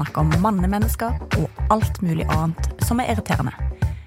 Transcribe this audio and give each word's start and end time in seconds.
snakke 0.00 0.22
om 0.22 0.30
mannemennesker 0.40 1.18
og 1.36 1.64
alt 1.72 1.98
mulig 2.00 2.24
annet 2.32 2.84
som 2.86 3.00
er 3.02 3.10
irriterende. 3.12 3.52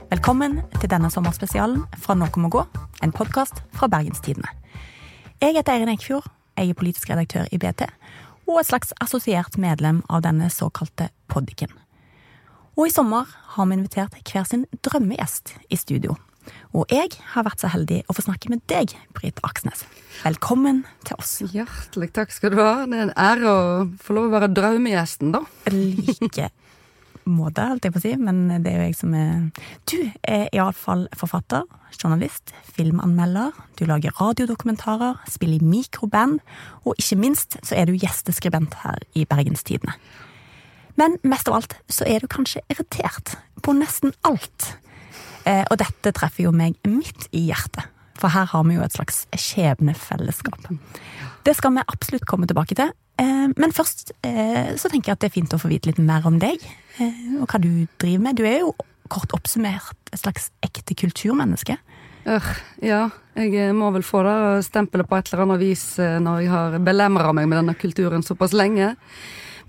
Velkommen 0.10 0.62
til 0.80 0.90
denne 0.90 1.12
sommerspesialen 1.14 1.84
fra 2.02 2.16
Noe 2.18 2.42
må 2.42 2.50
gå, 2.50 2.64
en 3.06 3.14
podkast 3.14 3.62
fra 3.78 3.90
Bergenstidene. 3.92 4.50
Jeg 5.42 5.54
heter 5.54 5.76
Eirin 5.76 5.92
Eikfjord, 5.94 6.26
jeg 6.58 6.72
er 6.72 6.80
politisk 6.80 7.12
redaktør 7.12 7.46
i 7.52 7.60
BT, 7.62 7.86
og 8.50 8.60
et 8.62 8.70
slags 8.72 8.94
assosiert 9.06 9.58
medlem 9.62 10.02
av 10.10 10.24
denne 10.26 10.50
såkalte 10.50 11.12
poddiken. 11.30 11.70
Og 12.74 12.90
i 12.90 12.94
sommer 12.94 13.30
har 13.54 13.70
vi 13.70 13.78
invitert 13.78 14.18
hver 14.26 14.50
sin 14.50 14.66
drømmegjest 14.82 15.54
i 15.70 15.78
studio. 15.78 16.18
Og 16.74 16.90
jeg 16.94 17.12
har 17.34 17.46
vært 17.48 17.64
så 17.64 17.70
heldig 17.74 18.02
å 18.10 18.16
få 18.18 18.26
snakke 18.26 18.52
med 18.54 18.64
deg, 18.72 18.96
Britt 19.16 19.40
Aksnes. 19.46 19.86
Velkommen 20.24 20.84
til 21.08 21.20
oss. 21.20 21.38
Hjertelig 21.54 22.12
takk 22.16 22.34
skal 22.34 22.54
du 22.54 22.60
ha. 22.62 22.74
Det 22.90 23.00
er 23.00 23.08
en 23.08 23.16
ære 23.20 23.54
å 23.54 23.64
få 24.02 24.18
lov 24.18 24.30
å 24.30 24.36
være 24.38 24.52
drømmegjesten, 24.56 25.34
da. 25.36 25.44
Like 25.74 26.52
måte, 27.30 27.64
holdt 27.70 27.88
jeg 27.88 27.94
på 27.94 28.02
å 28.02 28.04
si, 28.04 28.12
men 28.20 28.42
det 28.64 28.72
er 28.72 28.82
jo 28.82 28.88
jeg 28.90 28.98
som 28.98 29.14
er 29.16 29.32
Du 29.90 29.98
er 30.28 30.50
iallfall 30.52 31.06
forfatter, 31.18 31.64
journalist, 31.96 32.54
filmanmelder, 32.76 33.54
du 33.80 33.86
lager 33.88 34.16
radiodokumentarer, 34.20 35.22
spiller 35.30 35.62
i 35.62 35.72
mikroband, 35.74 36.42
og 36.84 37.00
ikke 37.00 37.20
minst 37.22 37.58
så 37.62 37.78
er 37.78 37.88
du 37.88 37.98
gjesteskribent 37.98 38.80
her 38.84 39.04
i 39.16 39.28
Bergenstidene. 39.30 39.96
Men 41.00 41.18
mest 41.26 41.50
av 41.50 41.58
alt 41.58 41.78
så 41.90 42.06
er 42.06 42.22
du 42.22 42.30
kanskje 42.30 42.62
irritert 42.70 43.38
på 43.66 43.74
nesten 43.78 44.14
alt. 44.28 44.76
Eh, 45.50 45.64
og 45.70 45.80
dette 45.82 46.14
treffer 46.16 46.48
jo 46.48 46.54
meg 46.56 46.78
midt 46.88 47.28
i 47.36 47.48
hjertet, 47.50 47.88
for 48.20 48.32
her 48.32 48.48
har 48.54 48.66
vi 48.68 48.78
jo 48.78 48.86
et 48.86 48.96
slags 48.96 49.24
skjebnefellesskap. 49.36 50.70
Det 51.44 51.56
skal 51.58 51.76
vi 51.76 51.84
absolutt 51.84 52.28
komme 52.30 52.48
tilbake 52.48 52.78
til. 52.80 52.94
Eh, 53.20 53.50
men 53.52 53.76
først 53.76 54.14
eh, 54.26 54.74
så 54.80 54.90
tenker 54.90 55.12
jeg 55.12 55.18
at 55.18 55.26
det 55.26 55.32
er 55.32 55.36
fint 55.36 55.56
å 55.56 55.60
få 55.62 55.72
vite 55.72 55.92
litt 55.92 56.02
mer 56.02 56.26
om 56.30 56.40
deg, 56.42 56.64
og 57.42 57.48
hva 57.50 57.60
du 57.60 57.86
driver 58.00 58.24
med. 58.24 58.40
Du 58.40 58.48
er 58.48 58.62
jo 58.64 58.72
kort 59.12 59.36
oppsummert 59.36 60.14
et 60.14 60.22
slags 60.22 60.50
ekte 60.64 60.96
kulturmenneske. 60.98 61.78
Ja, 62.80 63.10
jeg 63.36 63.74
må 63.76 63.90
vel 63.92 64.06
få 64.08 64.22
det 64.24 64.64
stempelet 64.70 65.10
på 65.10 65.18
et 65.18 65.28
eller 65.28 65.44
annet 65.44 65.60
vis 65.60 65.82
når 66.00 66.38
jeg 66.40 66.52
har 66.54 66.78
belemra 66.86 67.34
meg 67.36 67.50
med 67.52 67.60
denne 67.60 67.76
kulturen 67.76 68.24
såpass 68.24 68.56
lenge. 68.56 68.94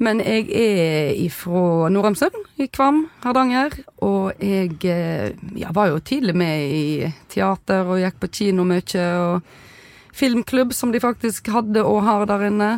Men 0.02 0.20
jeg 0.24 0.48
er 0.50 1.12
ifra 1.22 1.90
Nordheimsund, 1.92 2.36
i 2.58 2.66
Kvam, 2.72 3.04
Hardanger. 3.22 3.76
Og 4.02 4.32
jeg 4.42 4.78
eh, 4.90 5.34
ja, 5.60 5.70
var 5.74 5.92
jo 5.92 6.02
tidlig 6.02 6.34
med 6.38 6.74
i 6.74 7.12
teater 7.30 7.86
og 7.86 8.02
gikk 8.02 8.18
på 8.22 8.32
kino 8.40 8.66
mye. 8.66 9.06
Og 9.22 10.14
filmklubb, 10.14 10.74
som 10.74 10.92
de 10.94 11.02
faktisk 11.02 11.50
hadde 11.54 11.84
og 11.86 12.02
har 12.06 12.26
der 12.30 12.48
inne. 12.48 12.70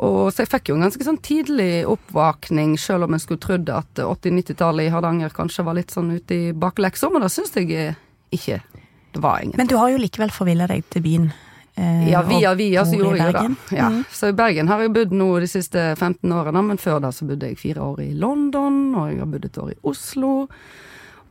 Og 0.00 0.30
så 0.32 0.44
jeg 0.44 0.52
fikk 0.54 0.70
jo 0.70 0.78
en 0.78 0.86
ganske 0.86 1.04
sånn 1.04 1.20
tidlig 1.24 1.84
oppvåkning, 1.88 2.78
selv 2.80 3.04
om 3.04 3.16
en 3.16 3.20
skulle 3.20 3.42
trodd 3.42 3.68
at 3.72 4.00
80-90-tallet 4.00 4.88
i 4.88 4.94
Hardanger 4.94 5.34
kanskje 5.36 5.66
var 5.66 5.76
litt 5.76 5.92
sånn 5.92 6.14
ute 6.14 6.36
i 6.36 6.54
bakleksa, 6.56 7.12
men 7.12 7.24
det 7.24 7.32
syns 7.34 7.52
jeg 7.58 7.92
ikke. 8.32 8.62
Det 9.10 9.20
var 9.20 9.44
ingen. 9.44 9.58
Men 9.60 9.68
du 9.68 9.76
har 9.76 9.90
jo 9.92 10.00
likevel 10.00 10.32
forvilla 10.32 10.70
deg 10.70 10.86
til 10.88 11.04
byen 11.04 11.30
Eh, 11.74 12.10
ja, 12.10 12.22
via 12.22 12.54
via 12.54 12.84
så 12.84 12.98
gjorde 12.98 13.18
jeg 13.18 13.34
det. 13.34 13.76
Ja. 13.76 13.88
Mm. 13.88 14.02
Så 14.10 14.30
i 14.30 14.36
Bergen 14.36 14.68
har 14.68 14.82
jeg 14.82 14.92
bodd 14.94 15.14
nå 15.16 15.28
de 15.40 15.48
siste 15.50 15.84
15 15.96 16.32
årene, 16.34 16.62
men 16.66 16.80
før 16.80 17.00
da 17.04 17.12
så 17.14 17.28
bodde 17.28 17.48
jeg 17.50 17.60
fire 17.60 17.84
år 17.84 18.02
i 18.04 18.10
London, 18.18 18.82
og 18.94 19.10
jeg 19.12 19.22
har 19.22 19.30
bodd 19.30 19.48
et 19.48 19.60
år 19.62 19.72
i 19.72 19.78
Oslo. 19.90 20.34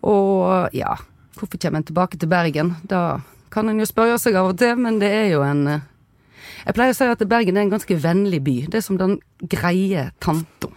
Og 0.09 0.75
ja, 0.75 0.95
hvorfor 1.37 1.59
kommer 1.59 1.81
en 1.81 1.89
tilbake 1.91 2.17
til 2.17 2.31
Bergen? 2.31 2.75
Da 2.87 3.21
kan 3.53 3.69
en 3.69 3.81
jo 3.81 3.87
spørre 3.89 4.19
seg 4.21 4.37
av 4.39 4.51
og 4.53 4.59
til, 4.61 4.77
men 4.79 4.99
det 5.01 5.09
er 5.11 5.31
jo 5.33 5.43
en 5.45 5.65
eh, 5.67 5.87
Jeg 6.65 6.75
pleier 6.75 6.93
å 6.93 6.97
si 6.97 7.07
at 7.07 7.23
Bergen 7.29 7.57
er 7.57 7.65
en 7.65 7.71
ganske 7.71 7.95
vennlig 8.03 8.41
by. 8.43 8.55
Det 8.71 8.79
er 8.79 8.85
som 8.85 8.97
den 8.99 9.19
greie 9.39 10.09
tanta. 10.19 10.71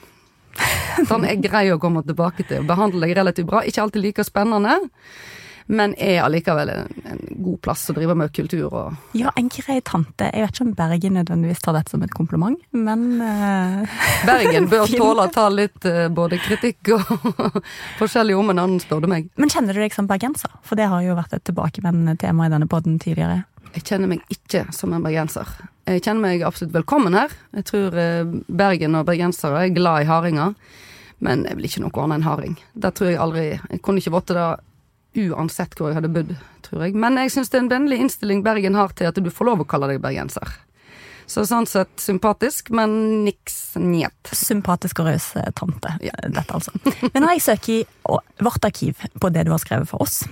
Den 1.09 1.25
er 1.27 1.41
grei 1.43 1.65
å 1.72 1.78
komme 1.81 2.03
tilbake 2.06 2.45
til 2.45 2.67
Behandler 2.69 2.69
behandle 2.69 3.06
deg 3.06 3.17
relativt 3.17 3.49
bra. 3.49 3.62
Ikke 3.67 3.83
alltid 3.83 4.05
like 4.05 4.25
spennende 4.27 4.77
men 5.67 5.95
er 6.00 6.23
allikevel 6.25 6.71
en, 6.73 6.89
en, 7.06 7.21
god 7.43 7.61
plass 7.65 7.84
å 7.91 7.95
drive 7.97 8.15
med 8.19 8.33
kultur 8.34 8.67
og 8.69 9.17
Ja, 9.19 9.33
en 9.39 9.49
grei 9.53 9.81
tante. 9.84 10.28
Jeg 10.31 10.45
vet 10.45 10.55
ikke 10.55 10.67
om 10.67 10.75
Bergen 10.78 11.17
nødvendigvis 11.19 11.62
tar 11.65 11.77
dette 11.77 11.95
som 11.95 12.03
et 12.05 12.15
kompliment, 12.15 12.59
men 12.75 13.06
uh, 13.23 13.99
Bergen 14.28 14.69
bør 14.71 14.91
tåle 15.03 15.27
å 15.27 15.33
ta 15.33 15.49
litt 15.53 15.89
uh, 15.89 16.06
både 16.12 16.41
kritikk 16.43 16.95
og 16.97 17.12
forskjellige 18.01 18.39
om 18.39 18.53
en 18.55 18.62
annen, 18.65 18.83
spør 18.83 19.05
du 19.05 19.11
meg. 19.12 19.31
Men 19.41 19.53
kjenner 19.53 19.77
du 19.77 19.83
deg 19.83 19.95
som 19.95 20.11
bergenser? 20.11 20.53
For 20.67 20.78
det 20.78 20.91
har 20.93 21.05
jo 21.05 21.17
vært 21.19 21.34
et 21.39 21.47
tilbakevendende 21.49 22.17
tema 22.21 22.49
i 22.49 22.53
denne 22.53 22.71
poden 22.71 22.99
tidligere. 23.03 23.43
Jeg 23.72 23.87
kjenner 23.89 24.11
meg 24.11 24.25
ikke 24.33 24.67
som 24.75 24.93
en 24.93 25.05
bergenser. 25.05 25.49
Jeg 25.89 26.03
kjenner 26.05 26.22
meg 26.27 26.45
absolutt 26.47 26.75
velkommen 26.77 27.17
her. 27.17 27.33
Jeg 27.56 27.69
tror 27.71 27.97
uh, 27.97 28.39
Bergen 28.47 28.99
og 28.99 29.06
bergensere 29.09 29.67
er 29.67 29.77
glad 29.77 30.05
i 30.05 30.11
haringer. 30.11 30.56
Men 31.22 31.47
jeg 31.47 31.59
vil 31.59 31.69
ikke 31.69 31.84
noe 31.84 32.03
annet 32.03 32.19
enn 32.19 32.27
haring. 32.27 32.55
Det 32.75 32.91
tror 32.99 33.12
jeg 33.12 33.21
aldri 33.22 33.45
Jeg 33.55 33.81
kunne 33.84 34.03
ikke 34.03 34.15
vært 34.17 34.33
det 34.34 34.47
uansett 35.19 35.75
hvor 35.77 35.91
jeg 35.91 36.00
hadde 36.00 36.12
bodd, 36.12 36.34
tror 36.67 36.87
jeg. 36.87 36.97
Men 36.99 37.19
jeg 37.21 37.33
syns 37.34 37.53
det 37.53 37.59
er 37.59 37.65
en 37.67 37.73
vennlig 37.73 38.00
innstilling 38.03 38.45
Bergen 38.45 38.78
har 38.78 38.95
til 38.97 39.11
at 39.11 39.19
du 39.19 39.31
får 39.33 39.50
lov 39.50 39.65
å 39.65 39.69
kalle 39.69 39.91
deg 39.93 40.03
bergenser. 40.05 40.55
Så 41.31 41.45
sånn 41.49 41.69
sett 41.71 42.03
sympatisk, 42.03 42.73
men 42.75 43.25
niks 43.25 43.77
njet. 43.81 44.33
Sympatisk 44.37 45.01
og 45.01 45.12
raus 45.12 45.31
eh, 45.39 45.49
tante, 45.56 45.95
ja. 46.05 46.15
dette 46.27 46.59
altså. 46.59 46.75
Men 47.12 47.25
når 47.25 47.37
jeg 47.37 47.45
søker 47.47 47.72
i 47.78 48.19
vårt 48.43 48.69
arkiv 48.69 49.01
på 49.21 49.31
det 49.33 49.47
du 49.47 49.53
har 49.55 49.62
skrevet 49.62 49.89
for 49.89 50.05
oss, 50.05 50.22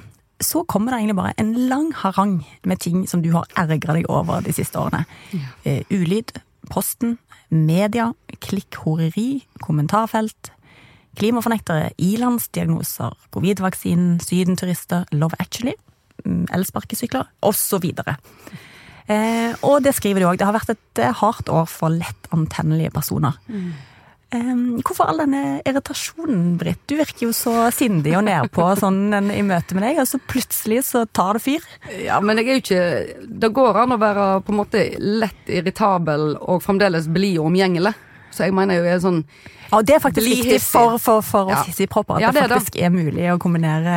så 0.41 0.65
kommer 0.69 0.93
det 0.93 1.03
egentlig 1.03 1.19
bare 1.21 1.37
en 1.41 1.53
lang 1.71 1.91
harang 2.01 2.39
med 2.65 2.81
ting 2.81 3.05
som 3.09 3.23
du 3.25 3.31
har 3.35 3.49
ergra 3.61 3.97
deg 3.97 4.09
over 4.13 4.45
de 4.45 4.55
siste 4.57 4.81
årene. 4.81 5.05
Ja. 5.37 5.53
Uh, 5.67 5.93
ulyd, 5.93 6.33
Posten, 6.71 7.17
media, 7.51 8.11
klikkhoreri, 8.45 9.43
kommentarfelt, 9.65 10.53
Klimafornektere, 11.19 11.91
ilandsdiagnoser, 11.99 13.17
covid-vaksinen, 13.35 14.19
sydenturister, 14.23 15.09
Love 15.13 15.39
Actually, 15.43 15.75
mm, 16.25 16.47
elsparkesykler 16.55 17.27
osv. 17.43 17.91
Eh, 19.11 19.53
og 19.67 19.81
det 19.83 19.97
skriver 19.97 20.23
de 20.23 20.29
òg. 20.31 20.39
Det 20.39 20.47
har 20.47 20.55
vært 20.55 20.75
et 20.77 21.03
eh, 21.03 21.15
hardt 21.23 21.51
år 21.51 21.67
for 21.71 21.93
lett 21.93 22.31
antennelige 22.35 22.93
personer. 22.95 23.39
Mm. 23.51 23.73
Eh, 24.31 24.51
hvorfor 24.87 25.09
all 25.11 25.25
denne 25.25 25.59
irritasjonen, 25.67 26.53
Britt? 26.61 26.85
Du 26.87 26.95
virker 27.01 27.27
jo 27.27 27.33
så 27.35 27.55
sindig 27.75 28.15
og 28.15 28.23
nedpå 28.29 28.69
sånn 28.79 29.11
i 29.35 29.41
møte 29.43 29.75
med 29.75 29.89
deg, 29.89 29.99
og 29.99 30.07
så 30.07 30.21
plutselig 30.23 30.85
så 30.93 31.03
tar 31.11 31.35
det 31.35 31.43
fyr. 31.43 31.67
Ja, 32.05 32.21
men 32.23 32.39
jeg 32.39 32.47
er 32.47 32.61
jo 32.61 32.63
ikke 32.63 33.27
Det 33.43 33.51
går 33.57 33.81
an 33.83 33.97
å 33.97 33.99
være 33.99 34.29
på 34.47 34.55
en 34.55 34.61
måte 34.61 34.85
lett 35.03 35.51
irritabel 35.51 36.37
og 36.39 36.63
fremdeles 36.63 37.11
blid 37.11 37.41
og 37.41 37.51
omgjengelig. 37.51 37.97
Så 38.31 38.47
jeg 38.47 38.55
mener 38.55 38.79
jo 38.79 38.87
jeg 38.87 38.99
er 38.99 39.03
sånn 39.03 39.25
ja, 39.71 39.79
det 39.87 39.95
er 39.95 40.01
faktisk 40.03 40.27
viktig 40.27 40.59
for, 40.65 40.97
for, 40.99 41.23
for 41.23 41.51
oss 41.55 41.69
hissigpropper 41.69 42.17
at 42.19 42.25
ja, 42.25 42.31
det, 42.35 42.43
det 42.43 42.57
faktisk 42.57 42.79
er 42.83 42.91
mulig 42.91 43.29
å 43.31 43.37
kombinere 43.43 43.93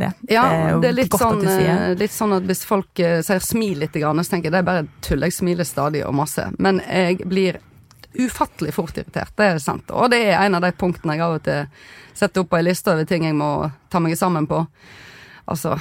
det. 0.00 0.08
Ja, 0.26 0.46
det 0.50 0.62
er, 0.62 0.78
det 0.82 0.88
er 0.88 0.96
litt, 0.96 1.18
sånn, 1.18 1.42
eh, 1.46 1.82
litt, 1.98 2.14
sånn, 2.14 2.34
at 2.40 2.48
hvis 2.48 2.64
folk 2.66 3.02
uh, 3.02 3.20
sier 3.22 3.44
smil 3.44 3.84
litt, 3.84 3.94
så 3.94 4.24
tenker 4.26 4.50
jeg 4.50 4.56
det 4.56 4.62
er 4.64 4.66
bare 4.66 4.86
tull. 5.06 5.22
Jeg 5.22 5.36
smiler 5.36 5.68
stadig 5.68 6.02
og 6.08 6.16
masse. 6.18 6.48
Men 6.58 6.82
jeg 6.88 7.22
blir 7.30 7.60
ufattelig 8.18 8.74
fort 8.74 8.98
irritert. 8.98 9.30
Det 9.38 9.46
er 9.46 9.62
sant. 9.62 9.94
Og 9.94 10.10
det 10.10 10.24
er 10.32 10.40
en 10.40 10.58
av 10.58 10.64
de 10.66 10.72
punktene 10.74 11.14
jeg 11.14 11.24
av 11.24 11.36
og 11.38 11.44
til 11.46 11.70
setter 12.18 12.42
opp 12.42 12.50
på 12.52 12.58
ei 12.58 12.66
liste 12.66 12.92
over 12.92 13.06
ting 13.08 13.24
jeg 13.26 13.36
må 13.36 13.52
ta 13.92 14.02
meg 14.02 14.18
sammen 14.18 14.48
på. 14.50 14.64
Altså 15.50 15.76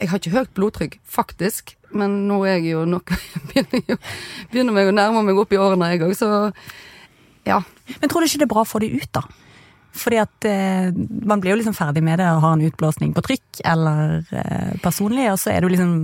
Jeg 0.00 0.10
har 0.10 0.18
ikke 0.18 0.34
høyt 0.34 0.54
blodtrykk, 0.56 0.96
faktisk. 1.06 1.76
Men 1.92 2.22
nå 2.26 2.40
er 2.46 2.56
jeg 2.56 2.72
jo 2.72 2.86
nok 2.88 3.12
Begynner, 3.52 4.00
begynner 4.50 4.74
meg 4.74 4.88
å 4.88 4.96
nærme 4.96 5.22
meg 5.26 5.38
opp 5.38 5.52
i 5.52 5.60
årene, 5.60 5.92
jeg 5.92 6.02
òg, 6.06 6.14
så 6.16 6.30
ja. 7.48 7.62
Men 7.98 8.10
tror 8.10 8.22
du 8.22 8.28
ikke 8.28 8.42
det 8.42 8.48
er 8.48 8.54
bra 8.54 8.64
å 8.64 8.68
få 8.68 8.82
det 8.82 8.92
ut, 8.94 9.08
da? 9.14 9.24
Fordi 9.92 10.18
at 10.22 10.46
eh, 10.48 10.92
man 11.26 11.40
blir 11.40 11.52
jo 11.52 11.58
liksom 11.60 11.76
ferdig 11.76 12.00
med 12.04 12.20
det 12.22 12.28
og 12.32 12.40
har 12.44 12.54
en 12.56 12.64
utblåsning 12.64 13.10
på 13.12 13.24
trykk 13.26 13.60
eller 13.74 14.22
eh, 14.30 14.70
personlig, 14.80 15.26
og 15.34 15.40
så 15.42 15.52
er 15.52 15.60
du 15.60 15.68
liksom 15.72 15.98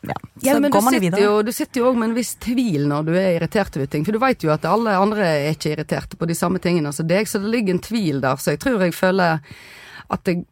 ja, 0.00 0.16
så 0.40 0.48
ja, 0.48 0.54
går 0.58 0.82
man 0.82 0.96
videre. 1.00 1.20
Jo, 1.20 1.42
du 1.44 1.52
sitter 1.52 1.82
jo 1.82 1.90
òg 1.90 1.98
med 2.00 2.10
en 2.10 2.16
viss 2.16 2.32
tvil 2.40 2.86
når 2.88 3.04
du 3.04 3.12
er 3.12 3.34
irritert 3.34 3.76
over 3.76 3.90
ting. 3.92 4.06
For 4.06 4.16
du 4.16 4.22
veit 4.22 4.42
jo 4.44 4.52
at 4.54 4.64
alle 4.64 4.96
andre 4.96 5.26
er 5.28 5.50
ikke 5.52 5.74
irriterte 5.74 6.16
på 6.16 6.28
de 6.28 6.36
samme 6.38 6.58
tingene 6.62 6.92
som 6.96 7.08
deg, 7.08 7.28
så 7.28 7.38
det 7.42 7.52
ligger 7.52 7.76
en 7.76 7.84
tvil 7.84 8.22
der. 8.24 8.40
Så 8.40 8.54
jeg 8.54 8.62
tror 8.64 8.80
jeg 8.80 8.96
føler 8.96 9.44
at 10.10 10.30
jeg 10.30 10.46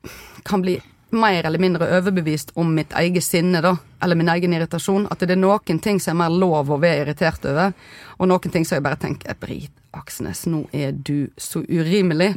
kan 0.47 0.63
bli 0.63 0.77
mer 1.17 1.47
eller 1.49 1.59
mindre 1.59 1.89
overbevist 1.97 2.53
om 2.61 2.75
mitt 2.77 2.93
eget 3.01 3.25
sinne, 3.25 3.63
da. 3.65 3.73
Eller 4.05 4.21
min 4.21 4.29
egen 4.29 4.53
irritasjon. 4.53 5.09
At 5.11 5.25
det 5.25 5.33
er 5.33 5.41
noen 5.41 5.81
ting 5.81 6.01
som 6.01 6.19
er 6.19 6.27
mer 6.27 6.37
lov 6.45 6.69
å 6.69 6.81
være 6.83 7.07
irritert 7.07 7.49
over, 7.49 7.73
og 8.19 8.29
noen 8.29 8.53
ting 8.53 8.69
som 8.69 8.77
jeg 8.77 8.85
bare 8.85 9.01
tenker 9.01 9.39
Brit, 9.41 9.73
Aksnes, 9.97 10.45
nå 10.51 10.67
er 10.77 10.93
du 10.93 11.31
så 11.41 11.63
urimelig. 11.65 12.35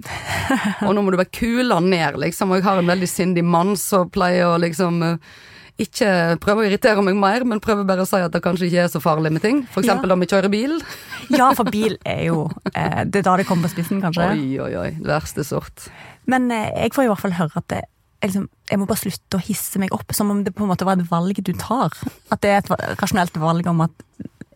Og 0.86 0.94
nå 0.96 1.04
må 1.04 1.12
du 1.12 1.20
bare 1.20 1.32
kule 1.34 1.80
ned, 1.84 2.20
liksom. 2.22 2.52
Og 2.52 2.62
jeg 2.62 2.68
har 2.68 2.80
en 2.80 2.92
veldig 2.92 3.10
sindig 3.10 3.44
mann 3.44 3.76
som 3.80 4.10
pleier 4.12 4.48
å 4.48 4.60
liksom 4.62 5.02
eh, 5.04 5.34
ikke 5.82 6.38
prøve 6.44 6.64
å 6.64 6.68
irritere 6.70 7.04
meg 7.06 7.18
mer, 7.20 7.46
men 7.48 7.62
prøve 7.64 7.86
bare 7.88 8.06
å 8.06 8.10
si 8.10 8.20
at 8.22 8.34
det 8.34 8.44
kanskje 8.44 8.70
ikke 8.70 8.86
er 8.86 8.92
så 8.94 9.02
farlig 9.04 9.34
med 9.36 9.44
ting. 9.44 9.64
Eksempel 9.68 10.12
ja. 10.12 10.16
om 10.16 10.24
vi 10.24 10.30
kjører 10.32 10.54
bil. 10.54 10.78
ja, 11.40 11.52
for 11.58 11.72
bil 11.72 11.98
er 12.08 12.26
jo 12.30 12.46
eh, 12.74 13.04
Det 13.08 13.22
er 13.22 13.28
da 13.28 13.38
det 13.42 13.48
kommer 13.50 13.68
på 13.68 13.76
spissen, 13.76 14.04
kanskje. 14.04 14.32
Oi, 14.36 14.52
oi, 14.64 14.74
oi. 14.86 14.92
Verste 15.06 15.46
sort. 15.48 15.90
Men 16.32 16.52
eh, 16.56 16.70
jeg 16.86 16.96
får 16.96 17.08
i 17.08 17.12
hvert 17.12 17.26
fall 17.26 17.40
høre 17.40 17.64
at 17.64 17.70
det, 17.74 17.82
jeg, 18.22 18.30
liksom, 18.30 18.50
jeg 18.70 18.80
må 18.80 18.88
bare 18.90 19.02
slutte 19.02 19.40
å 19.40 19.44
hisse 19.44 19.82
meg 19.82 19.96
opp, 19.96 20.14
som 20.16 20.32
om 20.32 20.44
det 20.46 20.54
på 20.56 20.66
en 20.66 20.72
måte 20.72 20.88
var 20.88 21.00
et 21.00 21.10
valg 21.10 21.42
du 21.42 21.54
tar. 21.58 21.96
At 22.32 22.44
det 22.46 22.54
er 22.54 22.62
et 22.62 23.02
rasjonelt 23.02 23.40
valg 23.42 23.68
om 23.72 23.84
at 23.88 24.06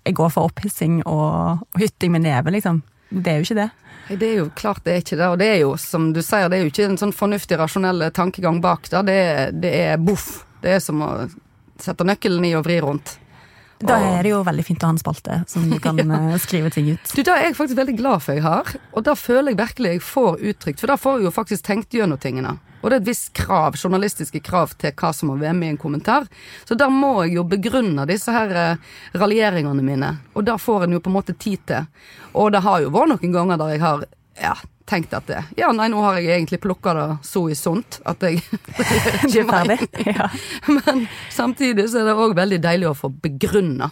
jeg 0.05 0.15
går 0.17 0.29
for 0.33 0.51
opphissing 0.51 0.99
og, 1.05 1.65
og 1.73 1.81
hytting 1.81 2.13
med 2.13 2.25
neve, 2.27 2.53
liksom. 2.53 2.83
det 3.09 3.31
er 3.31 3.41
jo 3.41 3.47
ikke 3.47 3.59
det. 3.63 3.69
Det 4.05 4.27
er 4.27 4.35
jo 4.37 4.49
klart 4.53 4.83
det 4.85 4.93
er 4.93 5.01
ikke 5.01 5.17
det, 5.17 5.27
og 5.33 5.39
det 5.41 5.47
er 5.49 5.59
jo 5.63 5.73
som 5.81 6.11
du 6.13 6.21
sier, 6.21 6.49
det 6.49 6.59
er 6.59 6.65
jo 6.67 6.69
ikke 6.69 6.89
en 6.91 6.99
sånn 7.01 7.15
fornuftig, 7.15 7.57
rasjonell 7.57 8.11
tankegang 8.13 8.61
bak 8.61 8.89
det. 8.91 9.01
Det 9.07 9.19
det 9.65 9.71
er 9.81 10.01
boff. 10.01 10.43
Det 10.61 10.77
er 10.77 10.81
som 10.83 11.01
å 11.01 11.11
sette 11.81 12.05
nøkkelen 12.05 12.45
i 12.45 12.53
og 12.57 12.65
vri 12.67 12.77
rundt. 12.85 13.17
Da 13.85 13.97
er 13.99 14.23
det 14.23 14.31
jo 14.31 14.39
veldig 14.45 14.63
fint 14.63 14.83
å 14.85 14.87
ha 14.87 14.93
en 14.95 15.01
spalte 15.01 15.41
som 15.51 15.65
du 15.67 15.75
kan 15.83 15.99
ja. 15.99 16.37
skrive 16.39 16.71
ting 16.71 16.93
ut. 16.93 17.09
Du, 17.11 17.23
Det 17.23 17.33
er 17.33 17.49
jeg 17.49 17.57
faktisk 17.57 17.79
veldig 17.81 17.97
glad 17.97 18.23
for 18.23 18.37
jeg 18.37 18.45
har, 18.45 18.71
og 18.93 19.03
da 19.07 19.17
føler 19.19 19.51
jeg 19.51 19.59
virkelig 19.59 19.95
jeg 19.97 20.05
får 20.05 20.45
uttrykt, 20.51 20.81
for 20.83 20.93
da 20.93 20.99
får 21.01 21.19
jeg 21.19 21.27
jo 21.27 21.33
faktisk 21.35 21.65
tenkt 21.67 21.97
gjennom 21.97 22.21
tingene. 22.21 22.55
Og 22.85 22.91
det 22.91 22.99
er 22.99 23.01
et 23.01 23.07
visst 23.07 23.31
krav, 23.33 23.73
journalistiske 23.81 24.43
krav 24.45 24.75
til 24.77 24.93
hva 24.93 25.09
som 25.09 25.31
må 25.31 25.39
være 25.41 25.55
med 25.57 25.71
i 25.71 25.73
en 25.73 25.81
kommentar. 25.81 26.27
Så 26.69 26.77
da 26.77 26.85
må 26.93 27.15
jeg 27.23 27.39
jo 27.39 27.47
begrunne 27.49 28.05
disse 28.05 28.29
her 28.29 28.53
eh, 28.61 28.83
raljeringene 29.17 29.81
mine, 29.81 30.11
og 30.37 30.45
da 30.45 30.59
får 30.61 30.85
en 30.85 30.93
jo 30.93 31.01
på 31.01 31.09
en 31.09 31.17
måte 31.17 31.33
tid 31.33 31.65
til. 31.65 31.89
Og 32.37 32.53
det 32.53 32.61
har 32.61 32.83
jo 32.83 32.93
vært 32.93 33.15
noen 33.15 33.33
ganger 33.33 33.57
der 33.57 33.73
jeg 33.73 33.81
har 33.81 34.05
ja, 34.37 34.53
tenkt 34.85 35.17
at 35.17 35.25
det, 35.31 35.41
ja, 35.57 35.71
nei, 35.73 35.89
nå 35.89 36.03
har 36.05 36.19
jeg 36.19 36.35
egentlig 36.35 36.61
plukka 36.61 36.93
det 36.93 37.07
så 37.25 37.47
i 37.49 37.57
sunt 37.57 37.99
at 38.05 38.21
jeg 38.21 38.43
Du 39.33 39.39
er 39.41 39.49
ferdig? 39.49 39.79
Ja. 40.05 40.29
Men 40.77 41.07
samtidig 41.33 41.89
så 41.89 42.03
er 42.03 42.11
det 42.11 42.17
òg 42.21 42.37
veldig 42.37 42.61
deilig 42.61 42.91
å 42.91 42.97
få 43.01 43.09
begrunna. 43.09 43.89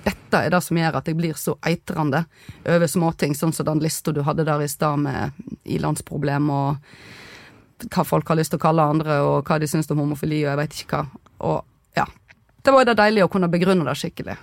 Dette 0.00 0.46
er 0.46 0.52
det 0.54 0.62
som 0.64 0.78
gjør 0.80 0.96
at 0.96 1.08
jeg 1.10 1.18
blir 1.18 1.36
så 1.36 1.58
eitrende 1.66 2.24
over 2.64 2.88
småting, 2.88 3.36
sånn 3.36 3.52
som 3.52 3.68
den 3.68 3.82
lista 3.84 4.16
du 4.16 4.22
hadde 4.24 4.48
der 4.48 4.64
i 4.64 4.68
stad 4.70 5.02
med 5.04 5.36
ilandsproblem 5.68 6.48
og 6.54 6.94
hva 7.88 8.04
folk 8.04 8.28
har 8.28 8.38
lyst 8.40 8.52
til 8.54 8.60
å 8.60 8.64
kalle 8.64 8.86
andre, 8.92 9.20
og 9.24 9.48
hva 9.48 9.58
de 9.60 9.68
syns 9.70 9.90
om 9.90 10.02
homofili, 10.02 10.42
og 10.44 10.52
jeg 10.52 10.60
veit 10.60 10.78
ikke 10.82 11.00
hva. 11.00 11.22
Og 11.50 11.98
ja. 11.98 12.06
Det 12.60 12.74
var 12.74 12.84
jo 12.84 12.90
det 12.90 12.98
deilig 13.00 13.24
å 13.24 13.30
kunne 13.32 13.50
begrunne 13.52 13.86
det 13.88 13.96
skikkelig. 13.98 14.36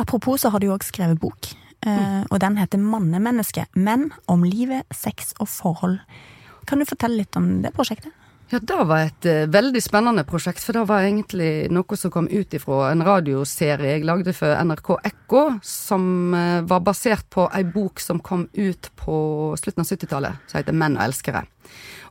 Apropos 0.00 0.42
så 0.42 0.50
har 0.50 0.62
du 0.62 0.70
òg 0.72 0.84
skrevet 0.86 1.20
bok, 1.20 1.52
eh, 1.86 2.22
og 2.30 2.40
den 2.40 2.56
heter 2.56 2.78
'Mannemenneske 2.78 3.66
menn 3.74 4.10
om 4.26 4.44
livet, 4.44 4.86
sex 4.92 5.34
og 5.40 5.48
forhold'. 5.48 6.00
Kan 6.66 6.78
du 6.78 6.84
fortelle 6.84 7.16
litt 7.16 7.36
om 7.36 7.62
det 7.62 7.74
prosjektet? 7.74 8.12
Ja, 8.50 8.58
det 8.58 8.84
var 8.84 9.04
et 9.04 9.26
uh, 9.30 9.46
veldig 9.46 9.78
spennende 9.78 10.24
prosjekt, 10.26 10.64
for 10.66 10.74
det 10.74 10.82
var 10.88 11.04
egentlig 11.06 11.68
noe 11.70 11.98
som 11.98 12.10
kom 12.10 12.26
ut 12.26 12.54
ifra 12.58 12.88
en 12.88 13.04
radioserie 13.06 13.92
jeg 13.92 14.06
lagde 14.08 14.34
for 14.34 14.58
NRK 14.66 14.90
Ekko, 15.06 15.42
som 15.62 16.34
uh, 16.34 16.58
var 16.66 16.82
basert 16.82 17.28
på 17.30 17.46
ei 17.54 17.62
bok 17.62 18.02
som 18.02 18.18
kom 18.18 18.48
ut 18.58 18.90
på 18.98 19.20
slutten 19.60 19.84
av 19.84 19.92
70-tallet, 19.92 20.42
som 20.50 20.58
heter 20.58 20.74
'Menn 20.74 20.98
og 20.98 21.06
elskere'. 21.06 21.44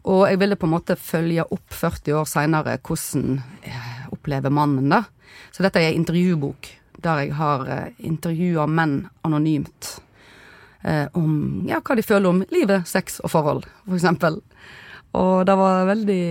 Og 0.07 0.29
jeg 0.29 0.39
ville 0.39 0.55
på 0.55 0.69
en 0.69 0.75
måte 0.77 0.95
følge 0.95 1.43
opp 1.43 1.75
40 1.75 2.15
år 2.21 2.31
seinere 2.31 2.79
hvordan 2.79 3.41
jeg 3.67 4.09
opplever 4.15 4.49
mannen 4.49 4.95
det. 4.95 5.03
Så 5.51 5.67
dette 5.67 5.83
er 5.83 5.91
ei 5.91 5.99
intervjubok 5.99 6.71
der 7.03 7.25
jeg 7.25 7.35
har 7.35 7.67
uh, 7.67 7.89
intervjua 7.99 8.63
menn 8.67 9.09
anonymt. 9.27 9.99
Eh, 10.81 11.07
om 11.19 11.65
ja, 11.67 11.81
hva 11.83 11.95
de 11.99 12.03
føler 12.05 12.29
om 12.29 12.43
livet, 12.53 12.87
sex 12.87 13.19
og 13.19 13.33
forhold, 13.33 13.65
for 13.83 13.97
eksempel. 13.97 14.39
Og 15.17 15.45
det 15.45 15.55
var 15.57 15.87
veldig 15.89 16.23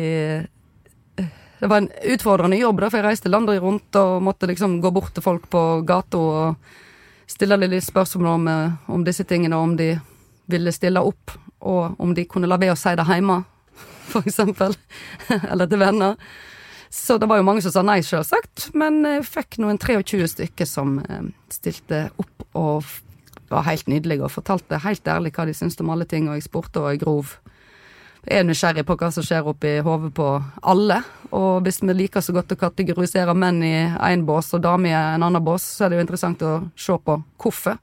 eh, 1.18 1.24
Det 1.58 1.66
var 1.66 1.82
en 1.82 1.90
utfordrende 2.14 2.60
jobb, 2.60 2.80
da, 2.80 2.90
for 2.90 3.00
jeg 3.00 3.08
reiste 3.08 3.32
landet 3.32 3.62
rundt 3.62 3.96
og 3.98 4.22
måtte 4.22 4.46
liksom 4.46 4.78
gå 4.80 4.92
bort 4.94 5.14
til 5.14 5.24
folk 5.24 5.48
på 5.50 5.62
gata 5.88 6.18
og 6.18 6.76
stille 7.28 7.58
litt 7.60 7.84
spørsmål 7.84 8.28
om, 8.34 8.48
eh, 8.48 8.76
om 8.86 9.04
disse 9.04 9.26
tingene, 9.26 9.56
om 9.56 9.76
de 9.76 9.96
ville 10.48 10.72
stille 10.72 11.02
opp, 11.02 11.34
og 11.60 11.98
om 12.00 12.14
de 12.14 12.24
kunne 12.24 12.48
la 12.48 12.56
være 12.56 12.76
å 12.76 12.78
si 12.78 12.94
det 12.96 13.08
hjemme, 13.08 13.42
for 14.12 14.22
eksempel. 14.26 14.76
Eller 15.50 15.66
til 15.66 15.82
venner. 15.82 16.16
Så 16.90 17.18
det 17.18 17.28
var 17.28 17.36
jo 17.36 17.44
mange 17.44 17.60
som 17.60 17.74
sa 17.74 17.82
nei, 17.84 17.98
selvsagt, 18.06 18.70
men 18.78 19.02
jeg 19.04 19.26
fikk 19.28 19.58
noen 19.60 19.76
23 19.82 20.30
stykker 20.32 20.68
som 20.68 21.00
eh, 21.04 21.28
stilte 21.52 22.06
opp 22.16 22.46
og 22.56 22.86
var 23.48 23.64
helt 23.68 23.88
nydelige 23.88 24.24
og 24.24 24.32
fortalte 24.32 24.80
helt 24.84 25.08
ærlig 25.08 25.32
hva 25.36 25.46
de 25.48 25.54
syntes 25.56 25.80
om 25.82 25.92
alle 25.92 26.08
ting, 26.08 26.28
og 26.28 26.38
jeg 26.38 26.48
spurte 26.48 26.80
og 26.80 26.92
jeg 26.92 27.02
grov. 27.04 27.36
Er 28.28 28.44
nysgjerrig 28.44 28.84
på 28.84 28.96
hva 29.00 29.08
som 29.14 29.24
skjer 29.24 29.46
oppi 29.48 29.78
hodet 29.84 30.10
på 30.16 30.26
alle, 30.68 30.98
og 31.32 31.62
hvis 31.64 31.80
vi 31.80 31.94
liker 31.96 32.20
så 32.24 32.34
godt 32.36 32.52
å 32.52 32.58
kategorisere 32.60 33.32
menn 33.32 33.62
i 33.64 33.74
én 33.88 34.24
bås 34.28 34.50
og 34.56 34.64
damer 34.66 34.90
i 34.90 34.96
en 34.96 35.24
annen 35.24 35.44
bås, 35.44 35.64
så 35.64 35.86
er 35.86 35.92
det 35.92 35.98
jo 35.98 36.04
interessant 36.04 36.44
å 36.44 36.52
se 36.76 36.96
på 37.04 37.16
hvorfor. 37.40 37.78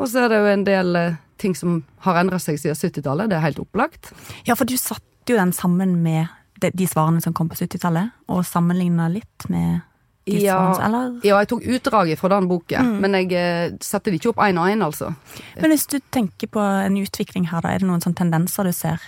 Og 0.00 0.10
så 0.10 0.24
er 0.24 0.32
det 0.32 0.40
jo 0.40 0.50
en 0.50 0.66
del 0.66 0.98
eh, 0.98 1.20
ting 1.38 1.54
som 1.58 1.80
har 2.02 2.18
endra 2.18 2.40
seg 2.42 2.58
siden 2.58 2.78
70-tallet, 2.78 3.30
det 3.30 3.38
er 3.38 3.46
helt 3.46 3.62
opplagt. 3.62 4.10
Ja, 4.48 4.56
for 4.58 4.66
du 4.66 4.74
satte 4.80 5.30
jo 5.30 5.38
den 5.38 5.54
sammen 5.54 6.00
med 6.02 6.26
de 6.62 6.86
svarene 6.90 7.22
som 7.22 7.34
kom 7.34 7.50
på 7.50 7.58
70-tallet, 7.58 8.10
og 8.26 8.46
sammenligna 8.46 9.06
litt 9.12 9.46
med 9.52 9.82
de 10.26 10.38
Ja. 10.44 10.58
Eller 10.86 11.16
Ja, 11.24 11.38
jeg 11.40 11.48
tok 11.48 11.62
utdraget 11.66 12.18
fra 12.18 12.28
den 12.28 12.48
boken, 12.48 13.00
men 13.00 13.12
jeg 13.14 13.28
setter 13.30 13.78
satte 13.80 14.10
det 14.10 14.20
ikke 14.20 14.30
opp 14.34 14.42
én 14.44 14.58
og 14.60 14.68
én, 14.70 14.84
altså. 14.84 15.14
Men 15.60 15.70
hvis 15.70 15.86
du 15.90 15.98
tenker 16.10 16.46
på 16.48 16.60
en 16.60 16.96
utvikling 16.96 17.48
her, 17.50 17.60
da, 17.60 17.68
er 17.74 17.78
det 17.82 17.88
noen 17.88 18.00
sånne 18.00 18.20
tendenser 18.20 18.64
du 18.64 18.72
ser? 18.72 19.00